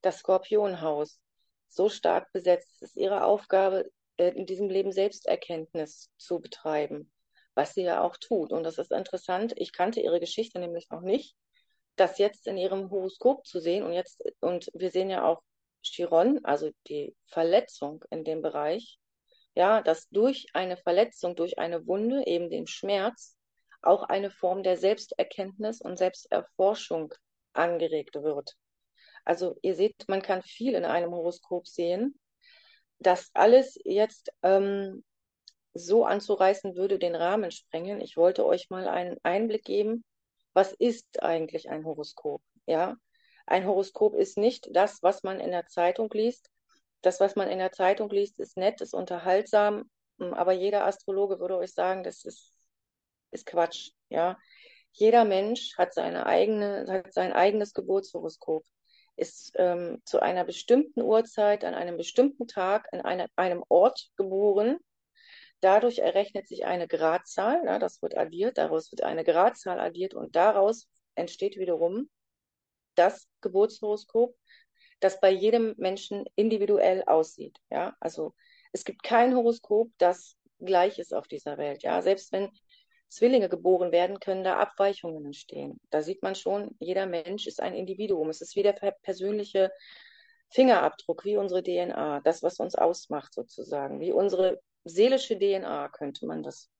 das 0.00 0.18
Skorpionhaus 0.18 1.20
so 1.68 1.88
stark 1.88 2.32
besetzt. 2.32 2.72
Es 2.74 2.90
ist 2.90 2.96
ihre 2.96 3.24
Aufgabe, 3.24 3.88
äh, 4.16 4.30
in 4.30 4.46
diesem 4.46 4.68
Leben 4.68 4.90
Selbsterkenntnis 4.90 6.10
zu 6.18 6.40
betreiben, 6.40 7.12
was 7.54 7.74
sie 7.74 7.84
ja 7.84 8.02
auch 8.02 8.16
tut. 8.16 8.52
Und 8.52 8.64
das 8.64 8.78
ist 8.78 8.90
interessant. 8.90 9.52
Ich 9.56 9.72
kannte 9.72 10.00
ihre 10.00 10.18
Geschichte 10.18 10.58
nämlich 10.58 10.90
noch 10.90 11.02
nicht. 11.02 11.36
das 11.96 12.18
jetzt 12.18 12.48
in 12.48 12.56
ihrem 12.56 12.90
Horoskop 12.90 13.46
zu 13.46 13.60
sehen 13.60 13.84
und 13.84 13.92
jetzt, 13.92 14.24
und 14.40 14.70
wir 14.74 14.90
sehen 14.90 15.10
ja 15.10 15.24
auch 15.24 15.42
Chiron, 15.82 16.40
also 16.44 16.70
die 16.88 17.14
Verletzung 17.26 18.04
in 18.10 18.24
dem 18.24 18.42
Bereich, 18.42 18.99
ja, 19.60 19.82
dass 19.82 20.08
durch 20.08 20.46
eine 20.54 20.78
Verletzung, 20.78 21.36
durch 21.36 21.58
eine 21.58 21.86
Wunde, 21.86 22.26
eben 22.26 22.48
den 22.48 22.66
Schmerz, 22.66 23.36
auch 23.82 24.04
eine 24.04 24.30
Form 24.30 24.62
der 24.62 24.78
Selbsterkenntnis 24.78 25.82
und 25.82 25.98
Selbsterforschung 25.98 27.12
angeregt 27.52 28.14
wird. 28.14 28.56
Also 29.26 29.58
ihr 29.60 29.74
seht, 29.74 30.08
man 30.08 30.22
kann 30.22 30.40
viel 30.40 30.74
in 30.74 30.86
einem 30.86 31.12
Horoskop 31.12 31.68
sehen. 31.68 32.18
Das 33.00 33.28
alles 33.34 33.78
jetzt 33.84 34.32
ähm, 34.42 35.04
so 35.74 36.06
anzureißen, 36.06 36.74
würde 36.74 36.98
den 36.98 37.14
Rahmen 37.14 37.50
sprengen. 37.50 38.00
Ich 38.00 38.16
wollte 38.16 38.46
euch 38.46 38.70
mal 38.70 38.88
einen 38.88 39.18
Einblick 39.24 39.64
geben, 39.64 40.04
was 40.54 40.72
ist 40.72 41.22
eigentlich 41.22 41.68
ein 41.68 41.84
Horoskop? 41.84 42.40
Ja, 42.64 42.96
ein 43.46 43.66
Horoskop 43.66 44.14
ist 44.14 44.38
nicht 44.38 44.70
das, 44.72 45.02
was 45.02 45.22
man 45.22 45.38
in 45.38 45.50
der 45.50 45.66
Zeitung 45.66 46.08
liest. 46.14 46.48
Das, 47.02 47.20
was 47.20 47.36
man 47.36 47.48
in 47.48 47.58
der 47.58 47.72
Zeitung 47.72 48.10
liest, 48.10 48.38
ist 48.40 48.56
nett, 48.56 48.80
ist 48.80 48.94
unterhaltsam, 48.94 49.90
aber 50.18 50.52
jeder 50.52 50.86
Astrologe 50.86 51.40
würde 51.40 51.56
euch 51.56 51.72
sagen, 51.72 52.02
das 52.02 52.24
ist, 52.24 52.52
ist 53.30 53.46
Quatsch. 53.46 53.90
Ja, 54.10 54.36
jeder 54.92 55.24
Mensch 55.24 55.76
hat 55.78 55.94
seine 55.94 56.26
eigene, 56.26 56.86
hat 56.88 57.12
sein 57.12 57.32
eigenes 57.32 57.72
Geburtshoroskop, 57.72 58.64
ist 59.16 59.52
ähm, 59.56 60.02
zu 60.04 60.20
einer 60.20 60.44
bestimmten 60.44 61.02
Uhrzeit, 61.02 61.64
an 61.64 61.74
einem 61.74 61.96
bestimmten 61.96 62.46
Tag, 62.46 62.88
eine, 62.92 63.26
einem 63.36 63.64
Ort 63.68 64.10
geboren. 64.16 64.78
Dadurch 65.60 65.98
errechnet 65.98 66.48
sich 66.48 66.64
eine 66.64 66.88
Gradzahl, 66.88 67.62
ja, 67.64 67.78
das 67.78 68.00
wird 68.02 68.16
addiert, 68.16 68.58
daraus 68.58 68.90
wird 68.92 69.02
eine 69.02 69.24
Gradzahl 69.24 69.78
addiert 69.78 70.14
und 70.14 70.34
daraus 70.34 70.88
entsteht 71.14 71.56
wiederum 71.56 72.08
das 72.94 73.28
Geburtshoroskop, 73.40 74.34
das 75.00 75.20
bei 75.20 75.30
jedem 75.30 75.74
Menschen 75.78 76.24
individuell 76.36 77.02
aussieht. 77.06 77.58
Ja, 77.70 77.96
also 78.00 78.34
es 78.72 78.84
gibt 78.84 79.02
kein 79.02 79.34
Horoskop, 79.34 79.90
das 79.98 80.36
gleich 80.60 80.98
ist 80.98 81.14
auf 81.14 81.26
dieser 81.26 81.58
Welt. 81.58 81.82
Ja, 81.82 82.02
selbst 82.02 82.32
wenn 82.32 82.50
Zwillinge 83.08 83.48
geboren 83.48 83.90
werden, 83.90 84.20
können 84.20 84.44
da 84.44 84.58
Abweichungen 84.58 85.24
entstehen. 85.24 85.80
Da 85.90 86.02
sieht 86.02 86.22
man 86.22 86.34
schon, 86.34 86.76
jeder 86.78 87.06
Mensch 87.06 87.46
ist 87.46 87.60
ein 87.60 87.74
Individuum. 87.74 88.28
Es 88.28 88.40
ist 88.40 88.54
wie 88.54 88.62
der 88.62 88.72
persönliche 89.02 89.72
Fingerabdruck, 90.50 91.24
wie 91.24 91.36
unsere 91.36 91.62
DNA, 91.62 92.20
das, 92.20 92.42
was 92.42 92.60
uns 92.60 92.74
ausmacht 92.74 93.34
sozusagen, 93.34 94.00
wie 94.00 94.12
unsere 94.12 94.60
seelische 94.84 95.38
DNA 95.38 95.88
könnte 95.88 96.26
man 96.26 96.42
das 96.42 96.70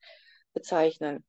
bezeichnen. 0.52 1.24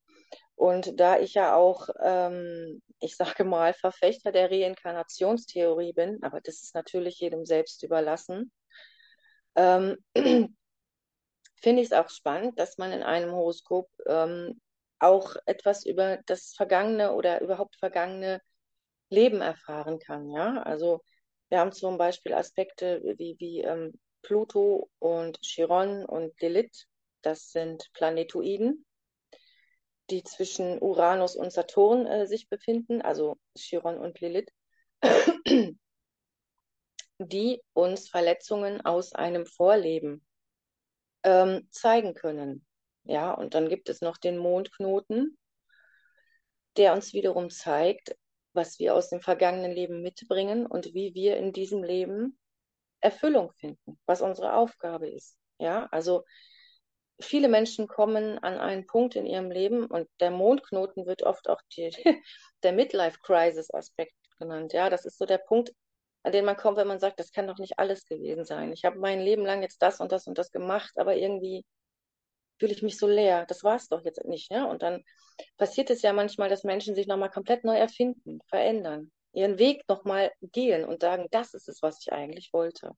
Und 0.62 1.00
da 1.00 1.18
ich 1.18 1.34
ja 1.34 1.56
auch, 1.56 1.90
ähm, 2.04 2.84
ich 3.00 3.16
sage 3.16 3.44
mal, 3.46 3.74
Verfechter 3.74 4.32
der 4.32 4.52
Reinkarnationstheorie 4.52 5.92
bin, 5.92 6.22
aber 6.22 6.40
das 6.40 6.62
ist 6.62 6.76
natürlich 6.76 7.20
jedem 7.20 7.48
selbst 7.48 7.82
überlassen, 7.82 8.52
ähm, 9.56 9.98
finde 10.16 11.82
ich 11.82 11.88
es 11.88 11.94
auch 11.94 12.12
spannend, 12.12 12.60
dass 12.60 12.78
man 12.78 12.92
in 12.92 13.02
einem 13.02 13.32
Horoskop 13.32 13.90
ähm, 14.06 14.62
auch 15.00 15.36
etwas 15.48 15.84
über 15.84 16.20
das 16.28 16.54
vergangene 16.56 17.14
oder 17.14 17.42
überhaupt 17.42 17.76
vergangene 17.78 18.40
Leben 19.10 19.42
erfahren 19.42 19.98
kann. 19.98 20.30
Ja, 20.30 20.62
also 20.62 21.02
wir 21.50 21.58
haben 21.58 21.72
zum 21.72 21.98
Beispiel 21.98 22.36
Aspekte 22.36 23.02
wie, 23.18 23.36
wie 23.40 23.62
ähm, 23.62 24.00
Pluto 24.22 24.92
und 25.00 25.42
Chiron 25.42 26.06
und 26.06 26.40
Lilith. 26.40 26.86
Das 27.24 27.52
sind 27.52 27.90
Planetoiden, 27.94 28.86
die 30.12 30.24
zwischen 30.24 30.82
Uranus 30.82 31.36
und 31.36 31.52
Saturn 31.52 32.06
äh, 32.06 32.28
sich 32.28 32.50
befinden, 32.50 33.02
also 33.02 33.38
Chiron 33.56 33.98
und 33.98 34.20
Lilith, 34.20 34.52
die 37.20 37.62
uns 37.74 38.10
Verletzungen 38.10 38.82
aus 38.82 39.14
einem 39.14 39.46
Vorleben 39.46 40.26
ähm, 41.24 41.68
zeigen 41.72 42.14
können. 42.14 42.66
Ja, 43.04 43.32
und 43.34 43.56
dann 43.56 43.70
gibt 43.70 43.90
es 43.90 44.02
noch 44.02 44.18
den 44.18 44.38
Mondknoten, 44.38 45.38
der 46.78 46.94
uns 46.94 47.14
wiederum 47.14 47.50
zeigt, 47.50 48.16
was 48.54 48.80
wir 48.80 48.96
aus 48.96 49.10
dem 49.10 49.22
vergangenen 49.22 49.72
Leben 49.72 50.02
mitbringen 50.02 50.66
und 50.66 50.94
wie 50.94 51.14
wir 51.14 51.38
in 51.38 51.54
diesem 51.54 51.84
Leben 51.84 52.38
Erfüllung 53.00 53.52
finden, 53.54 54.00
was 54.06 54.22
unsere 54.22 54.54
Aufgabe 54.54 55.10
ist. 55.10 55.38
Ja, 55.58 55.88
also 55.92 56.24
viele 57.22 57.48
Menschen 57.48 57.88
kommen 57.88 58.40
an 58.40 58.58
einen 58.58 58.86
Punkt 58.86 59.16
in 59.16 59.26
ihrem 59.26 59.52
Leben 59.52 59.86
und 59.86 60.08
der 60.20 60.32
Mondknoten 60.32 61.06
wird 61.06 61.24
oft 61.24 61.50
auch 61.50 61.62
die, 61.76 61.90
der 62.64 62.74
Midlife-Crisis-Aspekt 62.74 64.14
genannt. 64.40 64.74
Ja, 64.74 64.90
das 64.90 65.06
ist 65.06 65.18
so 65.18 65.26
der 65.26 65.38
Punkt, 65.38 65.74
an 66.24 66.32
den 66.32 66.46
man 66.46 66.58
kommt, 66.58 66.78
wenn 66.78 66.88
man 66.88 67.00
sagt, 67.00 67.20
das 67.20 67.32
kann 67.32 67.48
doch 67.48 67.58
nicht 67.58 67.80
alles 67.80 68.06
gewesen 68.06 68.46
sein. 68.46 68.72
Ich 68.74 68.86
habe 68.86 69.00
mein 69.00 69.20
Leben 69.20 69.46
lang 69.46 69.62
jetzt 69.62 69.82
das 69.82 70.00
und 70.00 70.12
das 70.12 70.28
und 70.28 70.38
das 70.38 70.52
gemacht, 70.52 70.92
aber 70.96 71.16
irgendwie 71.16 71.66
fühle 72.60 72.74
ich 72.74 72.84
mich 72.84 72.98
so 72.98 73.08
leer. 73.08 73.46
Das 73.48 73.64
war 73.64 73.76
es 73.76 73.88
doch 73.88 74.06
jetzt 74.06 74.24
nicht. 74.26 74.52
Ne? 74.52 74.68
Und 74.68 74.84
dann 74.84 75.04
passiert 75.58 75.90
es 75.90 76.04
ja 76.04 76.14
manchmal, 76.14 76.50
dass 76.50 76.64
Menschen 76.64 76.94
sich 76.94 77.08
nochmal 77.08 77.32
komplett 77.32 77.64
neu 77.64 77.76
erfinden, 77.76 78.40
verändern, 78.48 79.12
ihren 79.34 79.58
Weg 79.58 79.88
nochmal 79.88 80.32
gehen 80.42 80.86
und 80.86 81.02
sagen, 81.02 81.28
das 81.32 81.56
ist 81.56 81.68
es, 81.68 81.82
was 81.82 82.00
ich 82.02 82.14
eigentlich 82.14 82.54
wollte. 82.54 82.92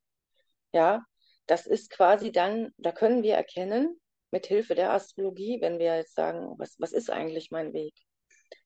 Ja, 0.74 1.06
das 1.46 1.66
ist 1.66 1.90
quasi 1.90 2.32
dann, 2.32 2.74
da 2.78 2.92
können 2.92 3.24
wir 3.24 3.36
erkennen, 3.36 4.00
mit 4.34 4.48
Hilfe 4.48 4.76
der 4.76 4.92
Astrologie, 4.92 5.62
wenn 5.62 5.80
wir 5.80 5.96
jetzt 5.96 6.16
sagen, 6.16 6.56
was, 6.58 6.76
was 6.80 6.92
ist 6.92 7.10
eigentlich 7.10 7.52
mein 7.52 7.72
Weg? 7.72 7.94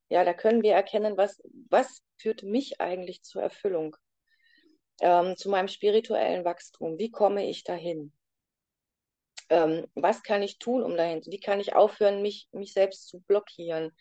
Ja, 0.09 0.23
da 0.23 0.33
können 0.33 0.63
wir 0.63 0.73
erkennen, 0.73 1.17
was, 1.17 1.39
was 1.69 2.01
führt 2.17 2.41
mich 2.41 2.81
eigentlich 2.81 3.21
zur 3.21 3.43
Erfüllung, 3.43 3.95
ähm, 5.01 5.35
zu 5.35 5.49
meinem 5.49 5.67
spirituellen 5.67 6.45
Wachstum. 6.45 6.97
Wie 6.97 7.11
komme 7.11 7.47
ich 7.47 7.63
dahin? 7.63 8.13
ähm, 9.49 9.87
was 9.95 10.23
kann 10.23 10.43
ich 10.43 10.59
tun, 10.59 10.83
um 10.83 10.97
dahin, 10.97 11.21
wie 11.25 11.39
kann 11.39 11.59
ich 11.59 11.75
aufhören, 11.75 12.21
mich, 12.21 12.47
mich 12.51 12.73
selbst 12.73 13.07
zu 13.07 13.21
blockieren? 13.21 13.91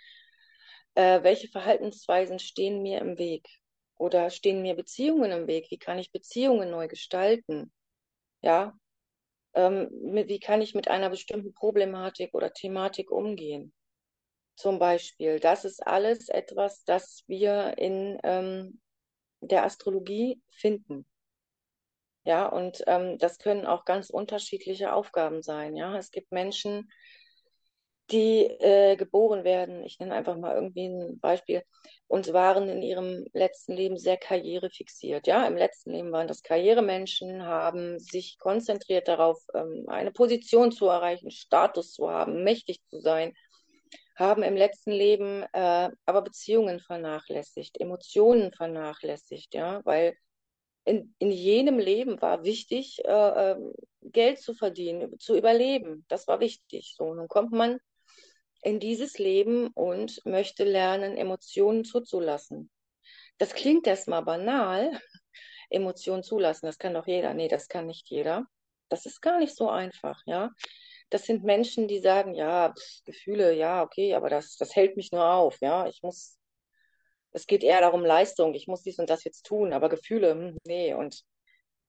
Äh, 0.94 1.22
welche 1.22 1.48
Verhaltensweisen 1.48 2.38
stehen 2.38 2.82
mir 2.82 3.00
im 3.00 3.18
Weg? 3.18 3.48
Oder 3.98 4.30
stehen 4.30 4.62
mir 4.62 4.74
Beziehungen 4.74 5.30
im 5.32 5.46
Weg? 5.46 5.70
Wie 5.70 5.78
kann 5.78 5.98
ich 5.98 6.12
Beziehungen 6.12 6.70
neu 6.70 6.88
gestalten? 6.88 7.72
Ja, 8.42 8.78
ähm, 9.56 9.88
wie 9.90 10.38
kann 10.38 10.62
ich 10.62 10.74
mit 10.74 10.88
einer 10.88 11.10
bestimmten 11.10 11.52
Problematik 11.54 12.34
oder 12.34 12.52
Thematik 12.52 13.10
umgehen? 13.10 13.72
Zum 14.54 14.78
Beispiel, 14.78 15.40
das 15.40 15.64
ist 15.64 15.86
alles 15.86 16.28
etwas, 16.28 16.84
das 16.84 17.24
wir 17.26 17.76
in 17.78 18.18
ähm, 18.22 18.80
der 19.40 19.64
Astrologie 19.64 20.40
finden. 20.50 21.06
Ja, 22.24 22.46
und 22.46 22.82
ähm, 22.86 23.18
das 23.18 23.38
können 23.38 23.66
auch 23.66 23.84
ganz 23.84 24.10
unterschiedliche 24.10 24.92
Aufgaben 24.92 25.42
sein. 25.42 25.76
Ja, 25.76 25.96
es 25.96 26.10
gibt 26.10 26.32
Menschen, 26.32 26.90
die 28.10 28.44
äh, 28.44 28.96
geboren 28.96 29.44
werden. 29.44 29.82
Ich 29.84 29.98
nenne 29.98 30.14
einfach 30.14 30.36
mal 30.36 30.54
irgendwie 30.54 30.86
ein 30.86 31.18
Beispiel 31.18 31.62
und 32.06 32.32
waren 32.32 32.68
in 32.68 32.82
ihrem 32.82 33.26
letzten 33.32 33.72
Leben 33.72 33.96
sehr 33.98 34.16
karrierefixiert. 34.16 35.26
Ja, 35.26 35.46
im 35.46 35.56
letzten 35.56 35.90
Leben 35.92 36.12
waren 36.12 36.28
das 36.28 36.42
Karrieremenschen, 36.42 37.44
haben 37.44 37.98
sich 37.98 38.38
konzentriert 38.38 39.08
darauf, 39.08 39.42
ähm, 39.54 39.84
eine 39.88 40.12
Position 40.12 40.70
zu 40.70 40.86
erreichen, 40.86 41.30
Status 41.30 41.92
zu 41.92 42.08
haben, 42.08 42.44
mächtig 42.44 42.80
zu 42.88 43.00
sein, 43.00 43.34
haben 44.16 44.42
im 44.42 44.56
letzten 44.56 44.92
Leben 44.92 45.42
äh, 45.52 45.90
aber 46.06 46.22
Beziehungen 46.22 46.80
vernachlässigt, 46.80 47.80
Emotionen 47.80 48.52
vernachlässigt, 48.52 49.54
ja, 49.54 49.80
weil 49.84 50.16
in, 50.84 51.14
in 51.18 51.32
jenem 51.32 51.80
Leben 51.80 52.22
war 52.22 52.44
wichtig, 52.44 53.04
äh, 53.04 53.52
ähm, 53.52 53.72
Geld 54.02 54.38
zu 54.38 54.54
verdienen, 54.54 55.18
zu 55.18 55.36
überleben. 55.36 56.04
Das 56.08 56.28
war 56.28 56.38
wichtig. 56.38 56.94
So, 56.96 57.12
nun 57.12 57.26
kommt 57.26 57.50
man 57.50 57.80
in 58.62 58.80
dieses 58.80 59.18
Leben 59.18 59.68
und 59.68 60.20
möchte 60.24 60.64
lernen, 60.64 61.16
Emotionen 61.16 61.84
zuzulassen. 61.84 62.70
Das 63.38 63.54
klingt 63.54 63.86
erstmal 63.86 64.22
banal, 64.22 64.90
Emotionen 65.70 66.22
zulassen, 66.22 66.66
das 66.66 66.78
kann 66.78 66.94
doch 66.94 67.06
jeder. 67.06 67.34
Nee, 67.34 67.48
das 67.48 67.68
kann 67.68 67.86
nicht 67.86 68.08
jeder. 68.08 68.46
Das 68.88 69.06
ist 69.06 69.20
gar 69.20 69.38
nicht 69.38 69.54
so 69.56 69.68
einfach, 69.68 70.22
ja. 70.26 70.50
Das 71.10 71.24
sind 71.24 71.44
Menschen, 71.44 71.88
die 71.88 72.00
sagen, 72.00 72.34
ja, 72.34 72.72
pff, 72.72 73.04
Gefühle, 73.04 73.54
ja, 73.54 73.82
okay, 73.82 74.14
aber 74.14 74.30
das, 74.30 74.56
das 74.56 74.74
hält 74.74 74.96
mich 74.96 75.12
nur 75.12 75.24
auf, 75.28 75.60
ja. 75.60 75.86
Ich 75.88 76.02
muss 76.02 76.36
es 77.36 77.46
geht 77.46 77.62
eher 77.62 77.82
darum, 77.82 78.02
Leistung, 78.02 78.54
ich 78.54 78.66
muss 78.66 78.82
dies 78.82 78.98
und 78.98 79.10
das 79.10 79.24
jetzt 79.24 79.44
tun, 79.44 79.74
aber 79.74 79.90
Gefühle, 79.90 80.30
hm, 80.30 80.58
nee. 80.64 80.94
Und 80.94 81.22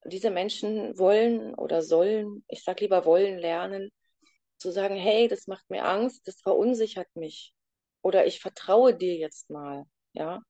diese 0.04 0.30
Menschen 0.30 0.98
wollen 1.00 1.56
oder 1.56 1.82
sollen, 1.82 2.44
ich 2.50 2.64
sag 2.64 2.82
lieber 2.82 3.06
wollen 3.06 3.40
lernen, 3.40 3.90
zu 4.58 4.72
sagen, 4.72 4.96
hey, 4.96 5.28
das 5.28 5.48
macht 5.48 5.70
mir 5.70 5.86
Angst, 5.86 6.28
das 6.28 6.42
verunsichert 6.42 7.08
mich. 7.16 7.54
Oder 8.02 8.26
ich 8.26 8.40
vertraue 8.40 8.96
dir 8.96 9.16
jetzt 9.16 9.50
mal, 9.50 9.86
ja. 10.14 10.42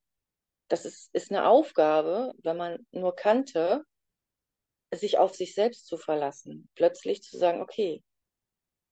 Das 0.70 0.86
ist, 0.86 1.10
ist 1.14 1.32
eine 1.32 1.48
Aufgabe, 1.48 2.34
wenn 2.44 2.58
man 2.58 2.86
nur 2.92 3.16
kannte, 3.16 3.86
sich 4.94 5.18
auf 5.18 5.36
sich 5.36 5.54
selbst 5.54 5.88
zu 5.88 5.98
verlassen. 5.98 6.70
Plötzlich 6.76 7.22
zu 7.22 7.38
sagen, 7.38 7.62
okay, 7.62 8.04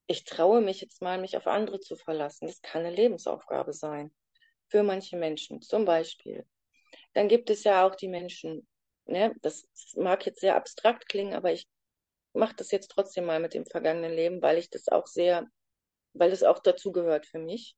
ich 0.07 0.23
traue 0.23 0.61
mich 0.61 0.81
jetzt 0.81 1.01
mal, 1.01 1.19
mich 1.19 1.35
auf 1.37 1.47
andere 1.47 1.79
zu 1.79 1.95
verlassen. 1.95 2.47
Das 2.47 2.61
kann 2.61 2.85
eine 2.85 2.95
Lebensaufgabe 2.95 3.73
sein 3.73 4.13
für 4.67 4.83
manche 4.83 5.17
Menschen. 5.17 5.61
Zum 5.61 5.85
Beispiel, 5.85 6.45
dann 7.13 7.27
gibt 7.27 7.49
es 7.49 7.63
ja 7.63 7.85
auch 7.85 7.95
die 7.95 8.07
Menschen, 8.07 8.67
ne? 9.05 9.33
das 9.41 9.67
mag 9.95 10.25
jetzt 10.25 10.41
sehr 10.41 10.55
abstrakt 10.55 11.07
klingen, 11.09 11.33
aber 11.33 11.51
ich 11.51 11.67
mache 12.35 12.55
das 12.55 12.71
jetzt 12.71 12.89
trotzdem 12.89 13.25
mal 13.25 13.39
mit 13.39 13.53
dem 13.53 13.65
vergangenen 13.65 14.13
Leben, 14.13 14.41
weil 14.41 14.57
ich 14.57 14.69
das 14.69 14.87
auch 14.87 15.07
sehr, 15.07 15.47
weil 16.13 16.31
es 16.31 16.43
auch 16.43 16.59
dazu 16.59 16.91
gehört 16.91 17.25
für 17.25 17.39
mich, 17.39 17.75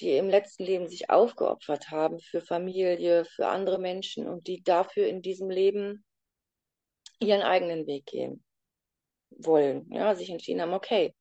die 0.00 0.16
im 0.16 0.28
letzten 0.28 0.64
Leben 0.64 0.88
sich 0.88 1.10
aufgeopfert 1.10 1.90
haben 1.90 2.20
für 2.20 2.40
Familie, 2.40 3.24
für 3.24 3.48
andere 3.48 3.78
Menschen 3.78 4.28
und 4.28 4.46
die 4.46 4.62
dafür 4.62 5.06
in 5.06 5.22
diesem 5.22 5.48
Leben 5.48 6.04
ihren 7.18 7.42
eigenen 7.42 7.86
Weg 7.86 8.06
gehen 8.06 8.44
wollen, 9.30 9.90
ja, 9.90 10.14
sich 10.14 10.30
entschieden 10.30 10.60
haben, 10.60 10.74
okay, 10.74 11.14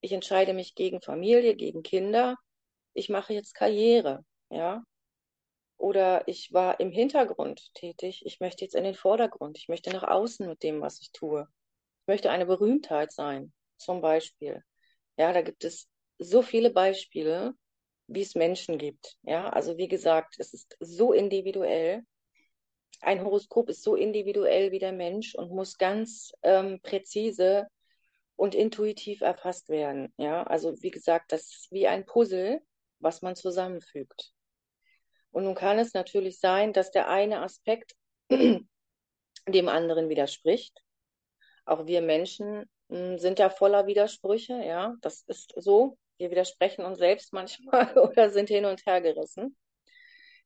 ich 0.00 0.12
entscheide 0.12 0.52
mich 0.52 0.74
gegen 0.74 1.00
Familie, 1.00 1.54
gegen 1.56 1.82
Kinder, 1.82 2.36
ich 2.94 3.08
mache 3.08 3.34
jetzt 3.34 3.54
Karriere, 3.54 4.24
ja, 4.50 4.82
oder 5.76 6.26
ich 6.26 6.52
war 6.52 6.80
im 6.80 6.90
Hintergrund 6.90 7.72
tätig, 7.74 8.22
ich 8.24 8.40
möchte 8.40 8.64
jetzt 8.64 8.74
in 8.74 8.84
den 8.84 8.94
Vordergrund, 8.94 9.58
ich 9.58 9.68
möchte 9.68 9.90
nach 9.90 10.02
außen 10.02 10.48
mit 10.48 10.62
dem, 10.62 10.80
was 10.80 11.00
ich 11.00 11.12
tue. 11.12 11.48
Möchte 12.08 12.30
eine 12.30 12.46
Berühmtheit 12.46 13.12
sein, 13.12 13.52
zum 13.76 14.00
Beispiel. 14.00 14.64
Ja, 15.18 15.32
da 15.32 15.42
gibt 15.42 15.62
es 15.62 15.88
so 16.18 16.40
viele 16.42 16.70
Beispiele, 16.70 17.52
wie 18.06 18.22
es 18.22 18.34
Menschen 18.34 18.78
gibt. 18.78 19.18
Ja, 19.22 19.50
also 19.50 19.76
wie 19.76 19.88
gesagt, 19.88 20.36
es 20.38 20.54
ist 20.54 20.74
so 20.80 21.12
individuell. 21.12 22.02
Ein 23.02 23.22
Horoskop 23.22 23.68
ist 23.68 23.82
so 23.82 23.94
individuell 23.94 24.72
wie 24.72 24.78
der 24.78 24.92
Mensch 24.92 25.34
und 25.34 25.52
muss 25.52 25.76
ganz 25.76 26.32
ähm, 26.42 26.80
präzise 26.82 27.68
und 28.36 28.54
intuitiv 28.54 29.20
erfasst 29.20 29.68
werden. 29.68 30.14
Ja, 30.16 30.44
also 30.44 30.80
wie 30.80 30.90
gesagt, 30.90 31.30
das 31.30 31.42
ist 31.42 31.68
wie 31.70 31.86
ein 31.86 32.06
Puzzle, 32.06 32.62
was 33.00 33.20
man 33.20 33.36
zusammenfügt. 33.36 34.32
Und 35.30 35.44
nun 35.44 35.54
kann 35.54 35.78
es 35.78 35.92
natürlich 35.92 36.40
sein, 36.40 36.72
dass 36.72 36.90
der 36.90 37.10
eine 37.10 37.42
Aspekt 37.42 37.94
dem 38.30 39.68
anderen 39.68 40.08
widerspricht. 40.08 40.82
Auch 41.68 41.86
wir 41.86 42.00
Menschen 42.00 42.64
hm, 42.88 43.18
sind 43.18 43.38
ja 43.38 43.50
voller 43.50 43.86
Widersprüche, 43.86 44.54
ja, 44.64 44.94
das 45.02 45.22
ist 45.26 45.52
so. 45.56 45.98
Wir 46.16 46.30
widersprechen 46.30 46.84
uns 46.84 46.98
selbst 46.98 47.32
manchmal 47.32 47.96
oder 47.98 48.30
sind 48.30 48.48
hin 48.48 48.64
und 48.64 48.84
her 48.86 49.02
gerissen. 49.02 49.56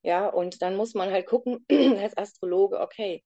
Ja, 0.02 0.28
und 0.28 0.62
dann 0.62 0.76
muss 0.76 0.94
man 0.94 1.12
halt 1.12 1.26
gucken, 1.26 1.64
als 2.00 2.16
Astrologe, 2.16 2.80
okay, 2.80 3.22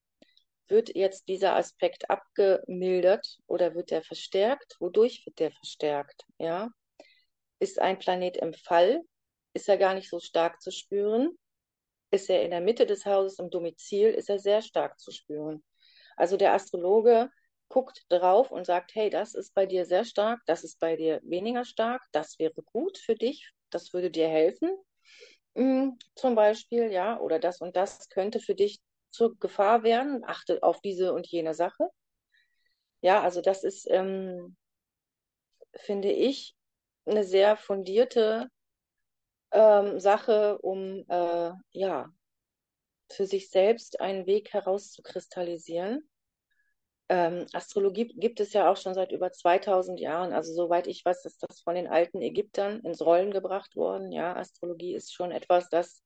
wird 0.68 0.94
jetzt 0.94 1.28
dieser 1.28 1.56
Aspekt 1.56 2.10
abgemildert 2.10 3.38
oder 3.46 3.74
wird 3.74 3.90
der 3.90 4.02
verstärkt? 4.02 4.76
Wodurch 4.78 5.24
wird 5.24 5.38
der 5.38 5.52
verstärkt? 5.52 6.24
Ja, 6.38 6.68
ist 7.60 7.80
ein 7.80 7.98
Planet 7.98 8.36
im 8.36 8.52
Fall? 8.52 9.00
Ist 9.54 9.70
er 9.70 9.78
gar 9.78 9.94
nicht 9.94 10.10
so 10.10 10.20
stark 10.20 10.60
zu 10.60 10.70
spüren? 10.70 11.30
Ist 12.10 12.28
er 12.28 12.42
in 12.42 12.50
der 12.50 12.60
Mitte 12.60 12.84
des 12.84 13.06
Hauses 13.06 13.38
im 13.38 13.48
Domizil? 13.48 14.10
Ist 14.10 14.28
er 14.28 14.38
sehr 14.38 14.60
stark 14.60 15.00
zu 15.00 15.12
spüren? 15.12 15.64
Also 16.16 16.36
der 16.36 16.52
Astrologe 16.52 17.30
guckt 17.68 18.04
drauf 18.08 18.50
und 18.50 18.66
sagt, 18.66 18.94
hey, 18.94 19.10
das 19.10 19.34
ist 19.34 19.54
bei 19.54 19.66
dir 19.66 19.84
sehr 19.84 20.04
stark, 20.04 20.40
das 20.46 20.64
ist 20.64 20.78
bei 20.80 20.96
dir 20.96 21.20
weniger 21.24 21.64
stark, 21.64 22.02
das 22.12 22.38
wäre 22.38 22.62
gut 22.64 22.98
für 22.98 23.14
dich, 23.14 23.50
das 23.70 23.92
würde 23.92 24.10
dir 24.10 24.28
helfen, 24.28 24.70
mhm, 25.54 25.98
zum 26.14 26.34
Beispiel, 26.34 26.90
ja, 26.92 27.18
oder 27.20 27.38
das 27.38 27.60
und 27.60 27.76
das 27.76 28.08
könnte 28.08 28.40
für 28.40 28.54
dich 28.54 28.80
zur 29.10 29.38
Gefahr 29.38 29.82
werden, 29.82 30.22
achte 30.24 30.62
auf 30.62 30.80
diese 30.80 31.12
und 31.12 31.26
jene 31.26 31.54
Sache. 31.54 31.88
Ja, 33.00 33.22
also 33.22 33.40
das 33.40 33.64
ist, 33.64 33.86
ähm, 33.90 34.56
finde 35.74 36.12
ich, 36.12 36.54
eine 37.04 37.24
sehr 37.24 37.56
fundierte 37.56 38.48
ähm, 39.52 40.00
Sache, 40.00 40.58
um 40.58 41.04
äh, 41.08 41.52
ja 41.72 42.10
für 43.10 43.26
sich 43.26 43.50
selbst 43.50 44.00
einen 44.00 44.26
Weg 44.26 44.52
herauszukristallisieren 44.52 46.08
ähm, 47.08 47.46
Astrologie 47.52 48.08
gibt 48.16 48.40
es 48.40 48.52
ja 48.52 48.70
auch 48.70 48.76
schon 48.76 48.94
seit 48.94 49.12
über 49.12 49.30
2000 49.30 50.00
Jahren. 50.00 50.32
Also 50.32 50.52
soweit 50.52 50.86
ich 50.86 51.04
weiß, 51.04 51.24
ist 51.24 51.42
das 51.42 51.60
von 51.60 51.74
den 51.74 51.86
alten 51.86 52.20
Ägyptern 52.20 52.80
ins 52.80 53.00
Rollen 53.00 53.30
gebracht 53.30 53.76
worden. 53.76 54.12
Ja, 54.12 54.34
Astrologie 54.36 54.94
ist 54.94 55.14
schon 55.14 55.30
etwas, 55.30 55.68
das 55.68 56.02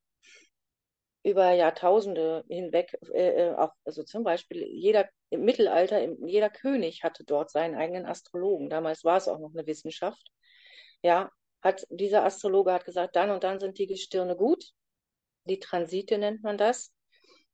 über 1.23 1.51
Jahrtausende 1.51 2.43
hinweg 2.49 2.97
äh, 3.13 3.49
äh 3.49 3.55
auch, 3.55 3.71
also 3.85 4.03
zum 4.03 4.23
Beispiel 4.23 4.63
jeder 4.63 5.07
im 5.29 5.43
Mittelalter, 5.45 6.01
jeder 6.25 6.49
König 6.49 7.03
hatte 7.03 7.23
dort 7.23 7.51
seinen 7.51 7.75
eigenen 7.75 8.05
Astrologen. 8.05 8.69
Damals 8.69 9.03
war 9.03 9.17
es 9.17 9.27
auch 9.27 9.39
noch 9.39 9.51
eine 9.53 9.67
Wissenschaft. 9.67 10.31
Ja, 11.03 11.31
hat 11.61 11.85
dieser 11.89 12.23
Astrologe 12.25 12.73
hat 12.73 12.85
gesagt, 12.85 13.15
dann 13.15 13.31
und 13.31 13.43
dann 13.43 13.59
sind 13.59 13.77
die 13.77 13.87
Gestirne 13.87 14.35
gut. 14.35 14.65
Die 15.45 15.59
Transite 15.59 16.17
nennt 16.17 16.43
man 16.43 16.57
das 16.57 16.91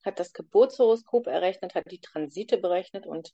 hat 0.03 0.19
das 0.19 0.33
Geburtshoroskop 0.33 1.27
errechnet, 1.27 1.75
hat 1.75 1.91
die 1.91 2.01
Transite 2.01 2.57
berechnet 2.57 3.05
und 3.05 3.33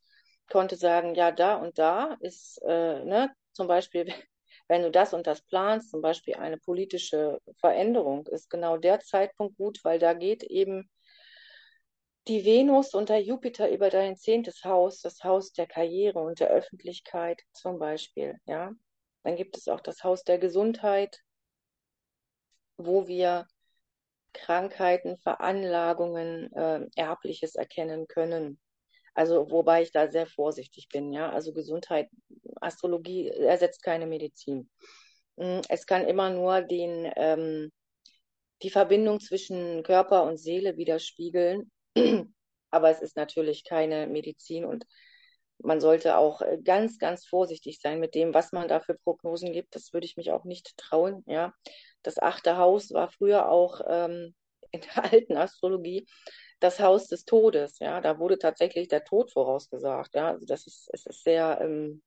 konnte 0.49 0.75
sagen, 0.75 1.15
ja, 1.15 1.31
da 1.31 1.55
und 1.55 1.77
da 1.77 2.17
ist, 2.19 2.61
äh, 2.63 3.03
ne, 3.03 3.33
zum 3.53 3.67
Beispiel, 3.67 4.05
wenn 4.67 4.81
du 4.81 4.91
das 4.91 5.13
und 5.13 5.27
das 5.27 5.41
planst, 5.41 5.91
zum 5.91 6.01
Beispiel 6.01 6.35
eine 6.35 6.57
politische 6.57 7.39
Veränderung, 7.59 8.27
ist 8.27 8.49
genau 8.49 8.77
der 8.77 8.99
Zeitpunkt 8.99 9.57
gut, 9.57 9.79
weil 9.83 9.99
da 9.99 10.13
geht 10.13 10.43
eben 10.43 10.89
die 12.27 12.45
Venus 12.45 12.93
und 12.93 13.09
der 13.09 13.21
Jupiter 13.21 13.69
über 13.69 13.89
dein 13.89 14.15
zehntes 14.15 14.63
Haus, 14.63 15.01
das 15.01 15.23
Haus 15.23 15.51
der 15.51 15.67
Karriere 15.67 16.19
und 16.19 16.39
der 16.39 16.49
Öffentlichkeit 16.49 17.41
zum 17.51 17.79
Beispiel, 17.79 18.39
ja. 18.45 18.71
Dann 19.23 19.35
gibt 19.35 19.57
es 19.57 19.67
auch 19.67 19.79
das 19.79 20.03
Haus 20.03 20.23
der 20.23 20.37
Gesundheit, 20.37 21.21
wo 22.77 23.07
wir 23.07 23.47
Krankheiten, 24.33 25.17
Veranlagungen, 25.17 26.51
äh, 26.53 26.87
Erbliches 26.95 27.55
erkennen 27.55 28.07
können. 28.07 28.59
Also 29.13 29.49
wobei 29.51 29.83
ich 29.83 29.91
da 29.91 30.09
sehr 30.11 30.25
vorsichtig 30.27 30.87
bin, 30.89 31.13
ja. 31.13 31.29
Also 31.29 31.53
Gesundheit, 31.53 32.09
Astrologie 32.61 33.29
ersetzt 33.29 33.83
keine 33.83 34.07
Medizin. 34.07 34.69
Hm, 35.37 35.61
es 35.69 35.85
kann 35.85 36.07
immer 36.07 36.29
nur 36.29 36.61
den, 36.61 37.11
ähm, 37.15 37.71
die 38.63 38.69
Verbindung 38.69 39.19
zwischen 39.19 39.83
Körper 39.83 40.23
und 40.23 40.37
Seele 40.37 40.77
widerspiegeln. 40.77 41.71
Aber 42.71 42.89
es 42.89 43.01
ist 43.01 43.15
natürlich 43.15 43.63
keine 43.65 44.07
Medizin 44.07 44.65
und 44.65 44.85
man 45.59 45.79
sollte 45.79 46.17
auch 46.17 46.41
ganz, 46.63 46.99
ganz 46.99 47.25
vorsichtig 47.25 47.79
sein 47.79 47.99
mit 47.99 48.15
dem, 48.15 48.33
was 48.33 48.51
man 48.51 48.67
da 48.67 48.79
für 48.79 48.95
Prognosen 48.95 49.53
gibt. 49.53 49.75
Das 49.75 49.93
würde 49.93 50.05
ich 50.05 50.17
mich 50.17 50.31
auch 50.31 50.43
nicht 50.43 50.75
trauen, 50.77 51.23
ja. 51.27 51.53
Das 52.01 52.19
achte 52.19 52.57
Haus 52.57 52.91
war 52.91 53.09
früher 53.09 53.49
auch 53.49 53.81
ähm, 53.87 54.35
in 54.71 54.81
der 54.81 55.11
alten 55.11 55.37
Astrologie 55.37 56.07
das 56.59 56.79
Haus 56.79 57.07
des 57.07 57.25
Todes. 57.25 57.79
Ja, 57.79 58.01
da 58.01 58.19
wurde 58.19 58.39
tatsächlich 58.39 58.87
der 58.87 59.03
Tod 59.03 59.31
vorausgesagt. 59.31 60.15
Ja, 60.15 60.29
also 60.29 60.45
das 60.45 60.65
ist, 60.65 60.89
es 60.93 61.05
ist 61.05 61.23
sehr, 61.23 61.59
ähm, 61.61 62.01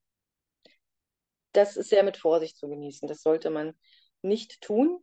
das 1.53 1.77
ist 1.77 1.89
sehr 1.89 2.03
mit 2.03 2.17
Vorsicht 2.17 2.57
zu 2.57 2.67
genießen. 2.67 3.07
Das 3.07 3.21
sollte 3.21 3.49
man 3.49 3.73
nicht 4.21 4.61
tun. 4.61 4.99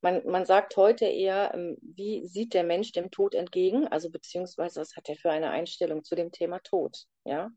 Man, 0.00 0.26
man 0.26 0.44
sagt 0.44 0.76
heute 0.76 1.06
eher, 1.06 1.52
ähm, 1.54 1.76
wie 1.80 2.26
sieht 2.26 2.52
der 2.54 2.64
Mensch 2.64 2.92
dem 2.92 3.10
Tod 3.10 3.34
entgegen? 3.34 3.86
Also 3.88 4.10
beziehungsweise 4.10 4.80
was 4.80 4.96
hat 4.96 5.08
er 5.08 5.16
für 5.16 5.30
eine 5.30 5.50
Einstellung 5.50 6.04
zu 6.04 6.14
dem 6.14 6.32
Thema 6.32 6.58
Tod? 6.60 7.06
Ja, 7.24 7.50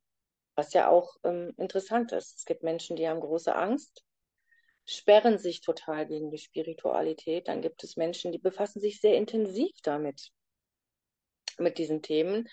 was 0.60 0.74
ja 0.74 0.89
auch 0.89 1.15
ähm, 1.24 1.54
interessant 1.58 2.12
ist. 2.12 2.38
Es 2.38 2.45
gibt 2.45 2.63
Menschen, 2.63 2.98
die 2.98 3.08
haben 3.08 3.22
große 3.22 3.56
Angst 3.56 4.04
sperren 4.89 5.38
sich 5.38 5.62
total 5.62 6.08
gegen 6.08 6.32
die 6.32 6.39
Spiritualität. 6.39 7.48
Dann 7.48 7.62
gibt 7.62 7.84
es 7.84 7.95
Menschen, 7.95 8.32
die 8.32 8.39
befassen 8.39 8.82
sich 8.82 9.00
sehr 9.00 9.15
intensiv 9.15 9.72
damit, 9.84 10.32
mit 11.60 11.78
diesen 11.78 12.02
Themen. 12.02 12.50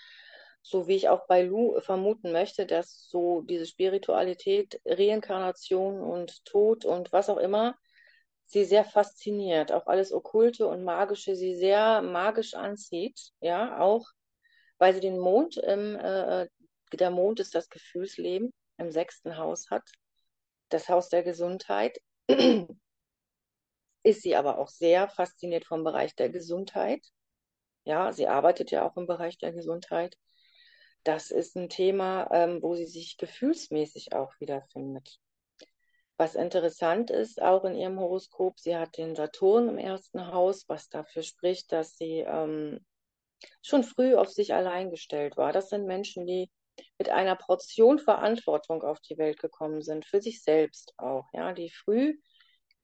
So 0.60 0.86
wie 0.86 0.96
ich 0.96 1.08
auch 1.08 1.26
bei 1.28 1.42
Lou 1.42 1.80
vermuten 1.80 2.32
möchte, 2.32 2.66
dass 2.66 3.08
so 3.08 3.40
diese 3.42 3.64
Spiritualität, 3.64 4.80
Reinkarnation 4.84 6.00
und 6.00 6.44
Tod 6.44 6.84
und 6.84 7.10
was 7.10 7.30
auch 7.30 7.38
immer, 7.38 7.74
sie 8.44 8.64
sehr 8.64 8.84
fasziniert. 8.84 9.72
Auch 9.72 9.86
alles 9.86 10.12
Okkulte 10.12 10.66
und 10.66 10.84
Magische 10.84 11.36
sie 11.36 11.56
sehr 11.56 12.02
magisch 12.02 12.52
anzieht. 12.52 13.30
Ja, 13.40 13.78
auch 13.78 14.06
weil 14.78 14.92
sie 14.92 15.00
den 15.00 15.18
Mond, 15.18 15.56
im, 15.56 15.96
äh, 15.96 16.48
der 16.96 17.10
Mond 17.10 17.40
ist 17.40 17.54
das 17.54 17.68
Gefühlsleben, 17.68 18.52
im 18.78 18.90
sechsten 18.90 19.36
Haus 19.36 19.70
hat 19.70 19.84
das 20.68 20.88
Haus 20.88 21.08
der 21.08 21.22
Gesundheit 21.22 21.98
ist 24.02 24.22
sie 24.22 24.36
aber 24.36 24.58
auch 24.58 24.68
sehr 24.68 25.08
fasziniert 25.08 25.64
vom 25.64 25.84
Bereich 25.84 26.14
der 26.14 26.28
Gesundheit. 26.30 27.04
Ja, 27.84 28.12
sie 28.12 28.26
arbeitet 28.26 28.70
ja 28.70 28.88
auch 28.88 28.96
im 28.96 29.06
Bereich 29.06 29.38
der 29.38 29.52
Gesundheit. 29.52 30.16
Das 31.04 31.30
ist 31.30 31.56
ein 31.56 31.68
Thema, 31.68 32.28
ähm, 32.32 32.62
wo 32.62 32.74
sie 32.74 32.86
sich 32.86 33.16
gefühlsmäßig 33.16 34.12
auch 34.12 34.32
wiederfindet. 34.40 35.18
Was 36.16 36.34
interessant 36.34 37.10
ist, 37.10 37.40
auch 37.42 37.64
in 37.64 37.74
ihrem 37.74 38.00
Horoskop, 38.00 38.58
sie 38.58 38.76
hat 38.76 38.96
den 38.96 39.14
Saturn 39.14 39.68
im 39.68 39.78
ersten 39.78 40.28
Haus, 40.32 40.64
was 40.68 40.88
dafür 40.88 41.22
spricht, 41.22 41.70
dass 41.70 41.96
sie 41.96 42.24
ähm, 42.26 42.84
schon 43.62 43.84
früh 43.84 44.14
auf 44.16 44.30
sich 44.30 44.54
allein 44.54 44.90
gestellt 44.90 45.36
war. 45.36 45.52
Das 45.52 45.68
sind 45.68 45.84
Menschen, 45.84 46.26
die 46.26 46.50
mit 46.98 47.08
einer 47.08 47.36
Portion 47.36 47.98
Verantwortung 47.98 48.82
auf 48.82 49.00
die 49.00 49.18
Welt 49.18 49.38
gekommen 49.38 49.82
sind, 49.82 50.06
für 50.06 50.20
sich 50.20 50.42
selbst 50.42 50.94
auch, 50.96 51.26
ja, 51.32 51.52
die 51.52 51.70
früh 51.70 52.18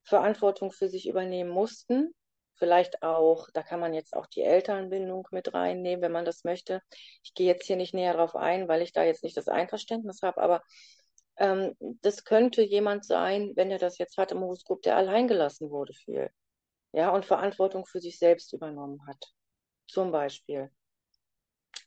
Verantwortung 0.04 0.72
für 0.72 0.88
sich 0.88 1.08
übernehmen 1.08 1.50
mussten, 1.50 2.14
Vielleicht 2.62 3.02
auch, 3.02 3.48
da 3.54 3.64
kann 3.64 3.80
man 3.80 3.92
jetzt 3.92 4.14
auch 4.14 4.26
die 4.26 4.42
Elternbindung 4.42 5.26
mit 5.32 5.52
reinnehmen, 5.52 6.00
wenn 6.00 6.12
man 6.12 6.24
das 6.24 6.44
möchte. 6.44 6.80
Ich 7.24 7.34
gehe 7.34 7.48
jetzt 7.48 7.66
hier 7.66 7.74
nicht 7.74 7.92
näher 7.92 8.14
drauf 8.14 8.36
ein, 8.36 8.68
weil 8.68 8.82
ich 8.82 8.92
da 8.92 9.02
jetzt 9.02 9.24
nicht 9.24 9.36
das 9.36 9.48
Einverständnis 9.48 10.22
habe, 10.22 10.40
aber 10.40 10.62
ähm, 11.38 11.74
das 11.80 12.24
könnte 12.24 12.62
jemand 12.62 13.04
sein, 13.04 13.52
wenn 13.56 13.72
er 13.72 13.78
das 13.78 13.98
jetzt 13.98 14.16
hat 14.16 14.30
im 14.30 14.42
Horoskop, 14.42 14.80
der 14.82 14.96
alleingelassen 14.96 15.70
wurde 15.70 15.92
viel. 15.92 16.30
Ja, 16.92 17.10
und 17.10 17.26
Verantwortung 17.26 17.84
für 17.84 17.98
sich 17.98 18.20
selbst 18.20 18.52
übernommen 18.52 19.04
hat. 19.08 19.32
Zum 19.88 20.12
Beispiel. 20.12 20.70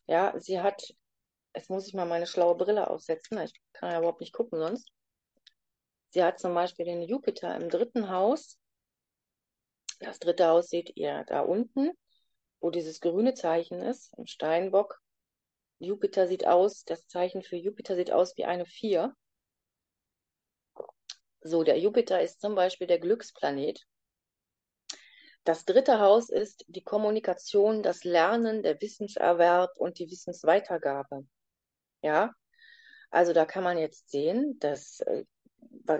Ja, 0.08 0.38
sie 0.39 0.60
hat, 0.60 0.93
jetzt 1.56 1.70
muss 1.70 1.88
ich 1.88 1.93
mal 1.93 2.06
meine 2.06 2.28
schlaue 2.28 2.56
Brille 2.56 2.89
aufsetzen, 2.89 3.39
ich 3.41 3.53
kann 3.74 3.91
ja 3.91 3.99
überhaupt 3.99 4.22
nicht 4.22 4.34
gucken 4.34 4.60
sonst. 4.60 4.91
Sie 6.10 6.24
hat 6.24 6.39
zum 6.39 6.53
Beispiel 6.53 6.86
den 6.86 7.01
Jupiter 7.01 7.56
im 7.56 7.70
dritten 7.70 8.10
Haus. 8.10 8.58
Das 9.99 10.20
dritte 10.20 10.47
Haus 10.47 10.70
seht 10.70 10.95
ihr 10.95 11.24
da 11.28 11.41
unten, 11.41 11.91
wo 12.60 12.70
dieses 12.70 13.01
grüne 13.01 13.34
Zeichen 13.34 13.82
ist, 13.82 14.14
im 14.18 14.26
Steinbock. 14.26 15.01
Jupiter 15.80 16.28
sieht 16.28 16.47
aus, 16.47 16.84
das 16.86 17.08
Zeichen 17.08 17.43
für 17.43 17.58
Jupiter 17.58 17.95
sieht 17.95 18.12
aus 18.12 18.38
wie 18.38 18.45
eine 18.45 18.66
Vier. 18.66 19.14
So, 21.41 21.64
der 21.64 21.78
Jupiter 21.80 22.22
ist 22.22 22.41
zum 22.41 22.56
Beispiel 22.56 22.88
der 22.88 22.99
Glücksplanet. 22.99 23.86
Das 25.43 25.64
dritte 25.64 25.99
Haus 25.99 26.30
ist 26.30 26.66
die 26.68 26.84
Kommunikation, 26.84 27.84
das 27.84 28.03
Lernen, 28.03 28.64
der 28.64 28.82
Wissenserwerb 28.82 29.78
und 29.78 29.99
die 29.99 30.10
Wissensweitergabe. 30.10 31.28
Ja, 32.06 32.36
also 33.10 33.34
da 33.34 33.45
kann 33.45 33.64
man 33.64 33.80
jetzt 33.80 34.12
sehen, 34.12 34.60
dass 34.60 34.99
äh, 34.99 35.24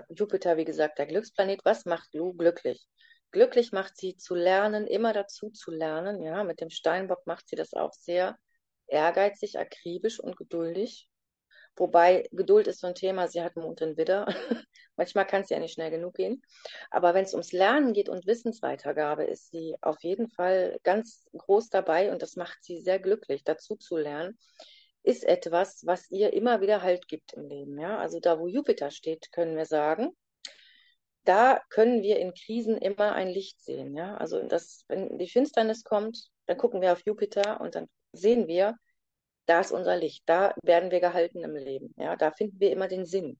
Jupiter, 0.08 0.56
wie 0.56 0.64
gesagt, 0.64 0.98
der 0.98 1.06
Glücksplanet, 1.06 1.64
was 1.64 1.84
macht 1.84 2.14
Lu 2.14 2.32
glücklich? 2.32 2.86
Glücklich 3.32 3.72
macht 3.72 3.96
sie 3.96 4.16
zu 4.16 4.36
lernen, 4.36 4.86
immer 4.86 5.12
dazu 5.12 5.50
zu 5.50 5.72
lernen. 5.72 6.22
Ja, 6.22 6.44
mit 6.44 6.60
dem 6.60 6.70
Steinbock 6.70 7.26
macht 7.26 7.48
sie 7.48 7.56
das 7.56 7.74
auch 7.74 7.92
sehr 7.92 8.36
ehrgeizig, 8.86 9.58
akribisch 9.58 10.20
und 10.20 10.36
geduldig. 10.36 11.08
Wobei 11.74 12.28
Geduld 12.30 12.68
ist 12.68 12.80
so 12.82 12.86
ein 12.86 12.94
Thema, 12.94 13.26
sie 13.26 13.42
hat 13.42 13.56
Mond 13.56 13.82
und 13.82 13.96
Widder. 13.96 14.26
Manchmal 14.96 15.26
kann 15.26 15.42
es 15.42 15.50
ja 15.50 15.58
nicht 15.58 15.74
schnell 15.74 15.90
genug 15.90 16.14
gehen. 16.14 16.40
Aber 16.92 17.14
wenn 17.14 17.24
es 17.24 17.34
ums 17.34 17.50
Lernen 17.50 17.94
geht 17.94 18.08
und 18.08 18.26
Wissensweitergabe, 18.26 19.24
ist 19.24 19.50
sie 19.50 19.74
auf 19.80 20.00
jeden 20.02 20.28
Fall 20.28 20.78
ganz 20.84 21.26
groß 21.36 21.68
dabei 21.68 22.12
und 22.12 22.22
das 22.22 22.36
macht 22.36 22.62
sie 22.62 22.80
sehr 22.80 23.00
glücklich, 23.00 23.42
dazu 23.42 23.74
zu 23.74 23.96
lernen. 23.96 24.38
Ist 25.06 25.24
etwas, 25.24 25.86
was 25.86 26.10
ihr 26.10 26.32
immer 26.32 26.60
wieder 26.60 26.82
Halt 26.82 27.06
gibt 27.06 27.32
im 27.34 27.46
Leben. 27.46 27.78
Ja? 27.78 27.98
Also 27.98 28.18
da, 28.18 28.40
wo 28.40 28.48
Jupiter 28.48 28.90
steht, 28.90 29.30
können 29.30 29.56
wir 29.56 29.64
sagen, 29.64 30.10
da 31.24 31.60
können 31.70 32.02
wir 32.02 32.18
in 32.18 32.34
Krisen 32.34 32.76
immer 32.76 33.12
ein 33.12 33.28
Licht 33.28 33.62
sehen. 33.62 33.94
Ja? 33.94 34.16
Also 34.16 34.42
das, 34.42 34.84
wenn 34.88 35.16
die 35.16 35.28
Finsternis 35.28 35.84
kommt, 35.84 36.28
dann 36.46 36.56
gucken 36.56 36.80
wir 36.80 36.92
auf 36.92 37.02
Jupiter 37.06 37.60
und 37.60 37.76
dann 37.76 37.88
sehen 38.12 38.48
wir, 38.48 38.76
da 39.46 39.60
ist 39.60 39.70
unser 39.70 39.96
Licht, 39.96 40.24
da 40.26 40.54
werden 40.64 40.90
wir 40.90 40.98
gehalten 40.98 41.44
im 41.44 41.54
Leben. 41.54 41.94
Ja, 41.96 42.16
da 42.16 42.32
finden 42.32 42.58
wir 42.58 42.72
immer 42.72 42.88
den 42.88 43.06
Sinn. 43.06 43.38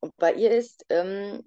Und 0.00 0.16
bei 0.16 0.34
ihr 0.34 0.50
ist 0.50 0.84
ähm, 0.88 1.44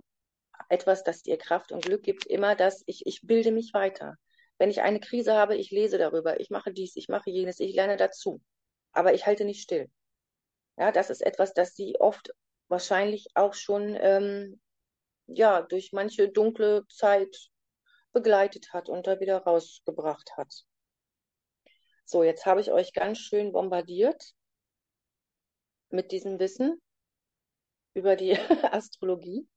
etwas, 0.70 1.04
das 1.04 1.26
ihr 1.26 1.38
Kraft 1.38 1.74
und 1.74 1.84
Glück 1.84 2.04
gibt, 2.04 2.26
immer 2.26 2.56
das, 2.56 2.84
ich, 2.86 3.06
ich 3.06 3.22
bilde 3.22 3.52
mich 3.52 3.74
weiter. 3.74 4.16
Wenn 4.60 4.70
ich 4.70 4.82
eine 4.82 5.00
Krise 5.00 5.34
habe, 5.34 5.56
ich 5.56 5.72
lese 5.72 5.98
darüber, 5.98 6.40
ich 6.40 6.52
mache 6.52 6.72
dies, 6.72 6.96
ich 6.96 7.08
mache 7.08 7.32
jenes, 7.32 7.60
ich 7.60 7.74
lerne 7.74 7.98
dazu. 7.98 8.42
Aber 8.92 9.14
ich 9.14 9.26
halte 9.26 9.46
nicht 9.46 9.62
still. 9.62 9.90
Ja, 10.78 10.92
das 10.92 11.10
ist 11.10 11.22
etwas, 11.22 11.54
das 11.54 11.76
sie 11.76 11.96
oft 12.00 12.32
wahrscheinlich 12.68 13.28
auch 13.34 13.54
schon 13.54 13.98
ähm, 14.00 14.62
ja, 15.28 15.62
durch 15.62 15.92
manche 15.94 16.30
dunkle 16.30 16.86
Zeit 16.88 17.50
begleitet 18.12 18.74
hat 18.74 18.90
und 18.90 19.08
da 19.08 19.20
wieder 19.20 19.38
rausgebracht 19.40 20.38
hat. 20.38 20.54
So, 22.06 22.24
jetzt 22.24 22.46
habe 22.46 22.62
ich 22.62 22.72
euch 22.72 22.94
ganz 22.94 23.20
schön 23.20 23.52
bombardiert 23.52 24.34
mit 25.90 26.12
diesem 26.12 26.40
Wissen 26.40 26.82
über 27.94 28.16
die 28.16 28.38
Astrologie. 28.74 29.48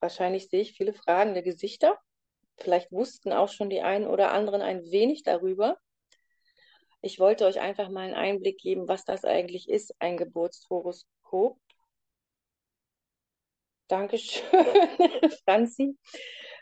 Wahrscheinlich 0.00 0.48
sehe 0.48 0.60
ich 0.60 0.76
viele 0.76 0.92
fragende 0.92 1.42
Gesichter. 1.42 1.98
Vielleicht 2.58 2.90
wussten 2.90 3.32
auch 3.32 3.48
schon 3.48 3.70
die 3.70 3.82
einen 3.82 4.06
oder 4.06 4.32
anderen 4.32 4.62
ein 4.62 4.90
wenig 4.90 5.22
darüber. 5.22 5.78
Ich 7.00 7.20
wollte 7.20 7.46
euch 7.46 7.60
einfach 7.60 7.88
mal 7.88 8.02
einen 8.02 8.14
Einblick 8.14 8.58
geben, 8.58 8.88
was 8.88 9.04
das 9.04 9.24
eigentlich 9.24 9.68
ist, 9.68 9.94
ein 10.00 10.16
Geburtshoroskop. 10.16 11.58
Dankeschön, 13.86 14.42
Franzi. 15.44 15.96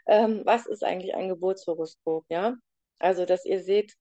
Ähm, 0.07 0.43
was 0.45 0.67
ist 0.67 0.85
eigentlich 0.85 1.15
ein 1.15 1.29
Geburtshoroskop? 1.29 2.27
Ja, 2.29 2.57
also, 2.99 3.25
dass 3.25 3.45
ihr 3.45 3.63
seht, 3.63 3.95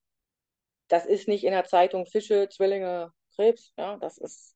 das 0.89 1.05
ist 1.05 1.27
nicht 1.27 1.43
in 1.43 1.51
der 1.51 1.65
Zeitung 1.65 2.05
Fische, 2.05 2.49
Zwillinge, 2.49 3.11
Krebs. 3.35 3.73
Ja, 3.77 3.97
das 3.97 4.17
ist 4.17 4.55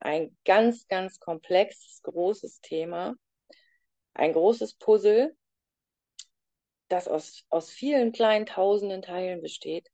ein 0.00 0.36
ganz, 0.44 0.88
ganz 0.88 1.20
komplexes, 1.20 2.00
großes 2.02 2.60
Thema. 2.62 3.14
Ein 4.14 4.32
großes 4.32 4.74
Puzzle, 4.76 5.36
das 6.90 7.08
aus, 7.08 7.44
aus 7.50 7.70
vielen 7.70 8.12
kleinen 8.12 8.46
tausenden 8.46 9.02
Teilen 9.02 9.40
besteht, 9.40 9.88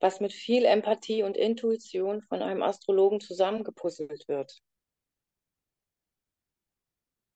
was 0.00 0.20
mit 0.20 0.32
viel 0.32 0.64
Empathie 0.64 1.22
und 1.22 1.36
Intuition 1.36 2.22
von 2.22 2.42
einem 2.42 2.62
Astrologen 2.62 3.20
zusammengepuzzelt 3.20 4.28
wird. 4.28 4.60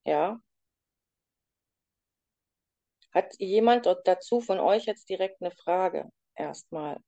Ja. 0.05 0.41
Hat 3.13 3.35
jemand 3.39 3.87
dazu 4.05 4.41
von 4.41 4.61
euch 4.61 4.85
jetzt 4.87 5.09
direkt 5.09 5.41
eine 5.41 5.51
Frage? 5.51 6.11
Erstmal. 6.35 6.99